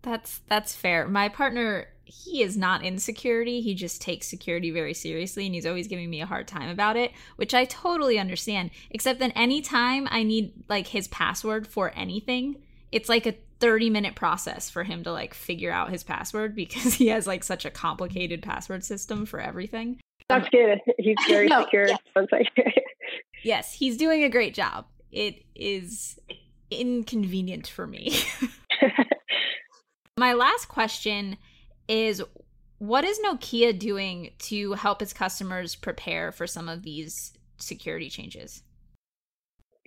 That's 0.01 0.41
that's 0.47 0.75
fair. 0.75 1.07
My 1.07 1.29
partner, 1.29 1.87
he 2.05 2.41
is 2.41 2.57
not 2.57 2.83
in 2.83 2.97
security. 2.97 3.61
He 3.61 3.75
just 3.75 4.01
takes 4.01 4.27
security 4.27 4.71
very 4.71 4.93
seriously 4.93 5.45
and 5.45 5.53
he's 5.53 5.65
always 5.65 5.87
giving 5.87 6.09
me 6.09 6.21
a 6.21 6.25
hard 6.25 6.47
time 6.47 6.69
about 6.69 6.95
it, 6.95 7.11
which 7.35 7.53
I 7.53 7.65
totally 7.65 8.17
understand. 8.17 8.71
Except 8.91 9.19
that 9.19 9.33
anytime 9.35 10.07
I 10.09 10.23
need 10.23 10.53
like 10.69 10.87
his 10.87 11.07
password 11.07 11.67
for 11.67 11.91
anything, 11.95 12.57
it's 12.91 13.09
like 13.09 13.25
a 13.25 13.35
30 13.59 13.89
minute 13.89 14.15
process 14.15 14.69
for 14.69 14.83
him 14.83 15.03
to 15.03 15.11
like 15.11 15.33
figure 15.33 15.71
out 15.71 15.89
his 15.89 16.03
password 16.03 16.55
because 16.55 16.93
he 16.95 17.07
has 17.07 17.27
like 17.27 17.43
such 17.43 17.65
a 17.65 17.69
complicated 17.69 18.41
password 18.41 18.83
system 18.83 19.25
for 19.25 19.39
everything. 19.39 19.99
That's 20.29 20.47
good. 20.49 20.79
He's 20.97 21.17
very 21.27 21.47
no, 21.49 21.63
secure. 21.63 21.87
Yes. 21.87 22.47
yes, 23.43 23.73
he's 23.73 23.97
doing 23.97 24.23
a 24.23 24.29
great 24.29 24.53
job. 24.53 24.85
It 25.11 25.43
is 25.55 26.19
inconvenient 26.69 27.67
for 27.67 27.87
me. 27.87 28.15
My 30.17 30.33
last 30.33 30.67
question 30.67 31.37
is 31.87 32.21
what 32.77 33.03
is 33.03 33.19
Nokia 33.19 33.77
doing 33.77 34.31
to 34.39 34.73
help 34.73 35.01
its 35.01 35.13
customers 35.13 35.75
prepare 35.75 36.31
for 36.31 36.45
some 36.45 36.69
of 36.69 36.83
these 36.83 37.33
security 37.57 38.09
changes? 38.09 38.61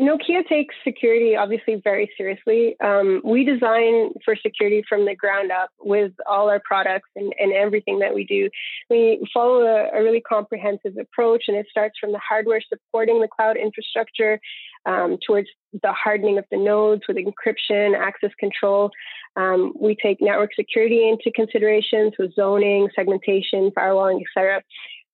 Nokia 0.01 0.47
takes 0.49 0.75
security 0.83 1.37
obviously 1.37 1.81
very 1.85 2.11
seriously. 2.17 2.77
Um, 2.81 3.21
we 3.25 3.45
design 3.45 4.11
for 4.25 4.35
security 4.35 4.83
from 4.89 5.05
the 5.05 5.15
ground 5.15 5.53
up 5.53 5.71
with 5.81 6.13
all 6.29 6.49
our 6.49 6.61
products 6.65 7.09
and, 7.15 7.33
and 7.39 7.53
everything 7.53 7.99
that 7.99 8.15
we 8.15 8.25
do. 8.25 8.49
We 8.89 9.23
follow 9.33 9.63
a, 9.63 9.91
a, 9.97 10.03
really 10.03 10.23
comprehensive 10.23 10.97
approach, 10.99 11.45
and 11.47 11.57
it 11.57 11.67
starts 11.71 11.99
from 12.01 12.13
the 12.13 12.19
hardware 12.27 12.61
supporting 12.67 13.21
the 13.21 13.29
cloud 13.29 13.57
infrastructure 13.57 14.41
um, 14.87 15.19
towards 15.25 15.49
the 15.83 15.93
hardening 15.93 16.39
of 16.39 16.45
the 16.51 16.57
nodes 16.57 17.03
with 17.07 17.19
encryption, 17.19 17.97
access 17.97 18.31
control. 18.41 18.91
Um, 19.37 19.73
we 19.79 19.95
take 19.95 20.21
network 20.21 20.55
security 20.55 21.09
into 21.09 21.31
consideration, 21.35 22.13
so 22.17 22.29
zoning, 22.35 22.89
segmentation, 22.95 23.71
firewalling, 23.71 24.21
etc. 24.23 24.63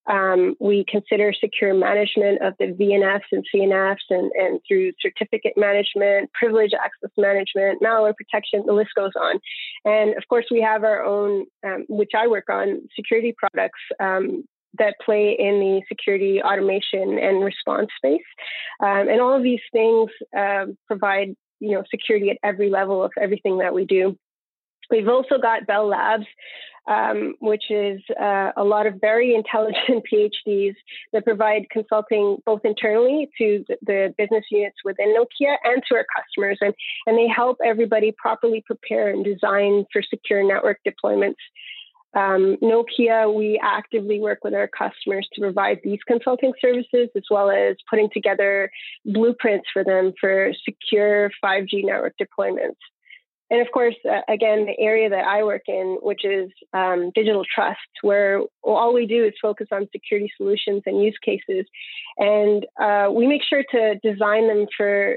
Um, 0.09 0.55
we 0.59 0.85
consider 0.89 1.33
secure 1.33 1.75
management 1.75 2.43
of 2.43 2.55
the 2.59 2.67
VNFs 2.67 3.29
and 3.33 3.45
CNFs 3.55 3.97
and, 4.11 4.31
and 4.35 4.61
through 4.67 4.93
certificate 5.01 5.55
management, 5.57 6.31
privilege 6.33 6.73
access 6.73 7.11
management, 7.17 7.83
malware 7.83 8.15
protection, 8.17 8.65
the 8.67 8.73
list 8.73 8.91
goes 8.97 9.13
on. 9.21 9.39
And 9.85 10.17
of 10.17 10.27
course, 10.29 10.47
we 10.51 10.61
have 10.63 10.85
our 10.85 11.05
own, 11.05 11.47
um, 11.65 11.85
which 11.89 12.13
I 12.17 12.27
work 12.27 12.49
on, 12.49 12.89
security 12.97 13.35
products 13.37 13.81
um, 14.01 14.45
that 14.79 14.97
play 15.05 15.37
in 15.39 15.61
the 15.61 15.83
security 15.89 16.43
automation 16.43 17.19
and 17.19 17.45
response 17.45 17.89
space. 17.97 18.21
Um, 18.81 19.09
and 19.09 19.21
all 19.21 19.35
of 19.35 19.43
these 19.43 19.61
things 19.73 20.11
uh, 20.37 20.67
provide 20.87 21.35
you 21.61 21.73
know 21.73 21.83
security 21.91 22.31
at 22.31 22.39
every 22.43 22.71
level 22.71 23.03
of 23.03 23.13
everything 23.21 23.59
that 23.59 23.75
we 23.75 23.85
do. 23.85 24.17
We've 24.91 25.09
also 25.09 25.39
got 25.39 25.67
Bell 25.67 25.87
Labs, 25.87 26.27
um, 26.89 27.35
which 27.41 27.71
is 27.71 28.01
uh, 28.21 28.53
a 28.57 28.65
lot 28.65 28.87
of 28.87 28.95
very 29.01 29.35
intelligent 29.41 30.05
PhDs 30.11 30.75
that 31.13 31.25
provide 31.25 31.69
consulting 31.71 32.39
both 32.47 32.63
internally 32.65 33.29
to 33.39 33.65
the, 33.83 34.15
business 34.17 34.45
units 34.51 34.77
within 34.85 35.15
Nokia 35.15 35.57
and 35.65 35.83
to 35.89 35.97
our 35.97 36.07
customers. 36.17 36.59
And, 36.61 36.75
and 37.07 37.17
they 37.19 37.29
help 37.29 37.59
everybody 37.65 38.13
properly 38.17 38.63
prepare 38.67 39.11
and 39.11 39.25
design 39.25 39.85
for 39.93 40.03
secure 40.03 40.47
network 40.47 40.79
deployments. 40.87 41.37
Um, 42.15 42.57
Nokia, 42.63 43.33
we 43.33 43.61
actively 43.63 44.19
work 44.19 44.39
with 44.43 44.55
our 44.55 44.67
customers 44.67 45.29
to 45.35 45.43
provide 45.43 45.81
these 45.85 45.99
consulting 46.07 46.55
services 46.59 47.11
as 47.15 47.25
well 47.31 47.51
as 47.51 47.77
putting 47.89 48.09
together 48.13 48.71
blueprints 49.05 49.69
for 49.71 49.85
them 49.85 50.15
for 50.19 50.53
secure 50.65 51.31
5G 51.45 51.85
network 51.85 52.15
deployments 52.21 52.77
and 53.51 53.61
of 53.61 53.73
course, 53.73 53.95
uh, 54.09 54.21
again, 54.29 54.67
the 54.67 54.79
area 54.79 55.09
that 55.09 55.25
I 55.25 55.43
work 55.43 55.63
in, 55.69 55.99
which 56.03 56.25
is 56.25 56.51
um, 56.73 57.11
digital 57.15 57.45
trust, 57.53 57.79
where 58.03 58.43
all 58.63 58.93
we 58.93 59.07
do 59.07 59.25
is 59.25 59.33
focus 59.41 59.69
on 59.73 59.89
security 59.93 60.31
solutions 60.37 60.83
and 60.87 61.03
use 61.03 61.17
cases, 61.25 61.67
and 62.19 62.67
uh, 62.81 63.11
we 63.11 63.27
make 63.27 63.43
sure 63.43 63.65
to 63.71 63.99
design 64.03 64.49
them 64.49 64.67
for 64.77 65.17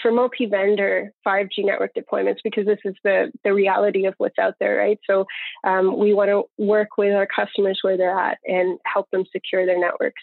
for 0.00 0.12
multi-vendor 0.12 1.12
5G 1.26 1.64
network 1.64 1.92
deployments 1.94 2.38
because 2.44 2.64
this 2.64 2.78
is 2.84 2.94
the 3.02 3.32
the 3.44 3.52
reality 3.52 4.06
of 4.06 4.14
what's 4.18 4.38
out 4.38 4.54
there, 4.60 4.76
right? 4.76 4.98
So 5.08 5.26
um, 5.64 5.98
we 5.98 6.12
want 6.12 6.30
to 6.30 6.44
work 6.64 6.96
with 6.98 7.14
our 7.14 7.26
customers 7.26 7.78
where 7.82 7.96
they're 7.96 8.18
at 8.18 8.38
and 8.44 8.78
help 8.84 9.10
them 9.10 9.24
secure 9.32 9.66
their 9.66 9.80
networks. 9.80 10.22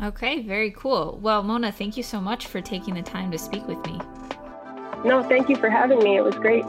Okay, 0.00 0.42
very 0.42 0.70
cool. 0.70 1.18
Well, 1.20 1.42
Mona, 1.42 1.72
thank 1.72 1.96
you 1.96 2.02
so 2.04 2.20
much 2.20 2.46
for 2.46 2.60
taking 2.60 2.94
the 2.94 3.02
time 3.02 3.30
to 3.32 3.38
speak 3.38 3.66
with 3.66 3.84
me. 3.84 3.98
No, 5.04 5.22
thank 5.22 5.48
you 5.48 5.56
for 5.56 5.70
having 5.70 5.98
me. 6.00 6.16
It 6.16 6.24
was 6.24 6.34
great. 6.34 6.64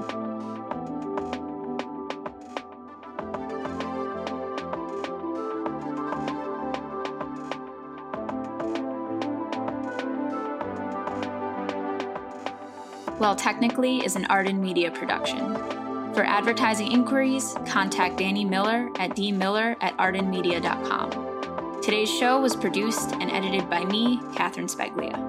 Well 13.19 13.35
Technically 13.35 13.97
is 14.05 14.15
an 14.15 14.25
Arden 14.25 14.61
Media 14.61 14.89
production. 14.89 15.55
For 16.13 16.23
advertising 16.23 16.91
inquiries, 16.91 17.53
contact 17.67 18.17
Danny 18.17 18.45
Miller 18.45 18.89
at 18.97 19.11
dmiller 19.11 19.75
at 19.81 19.95
ardenmedia.com. 19.97 21.81
Today's 21.81 22.09
show 22.09 22.39
was 22.39 22.55
produced 22.55 23.11
and 23.13 23.29
edited 23.29 23.69
by 23.69 23.83
me, 23.85 24.21
Catherine 24.35 24.67
Spaglia. 24.67 25.28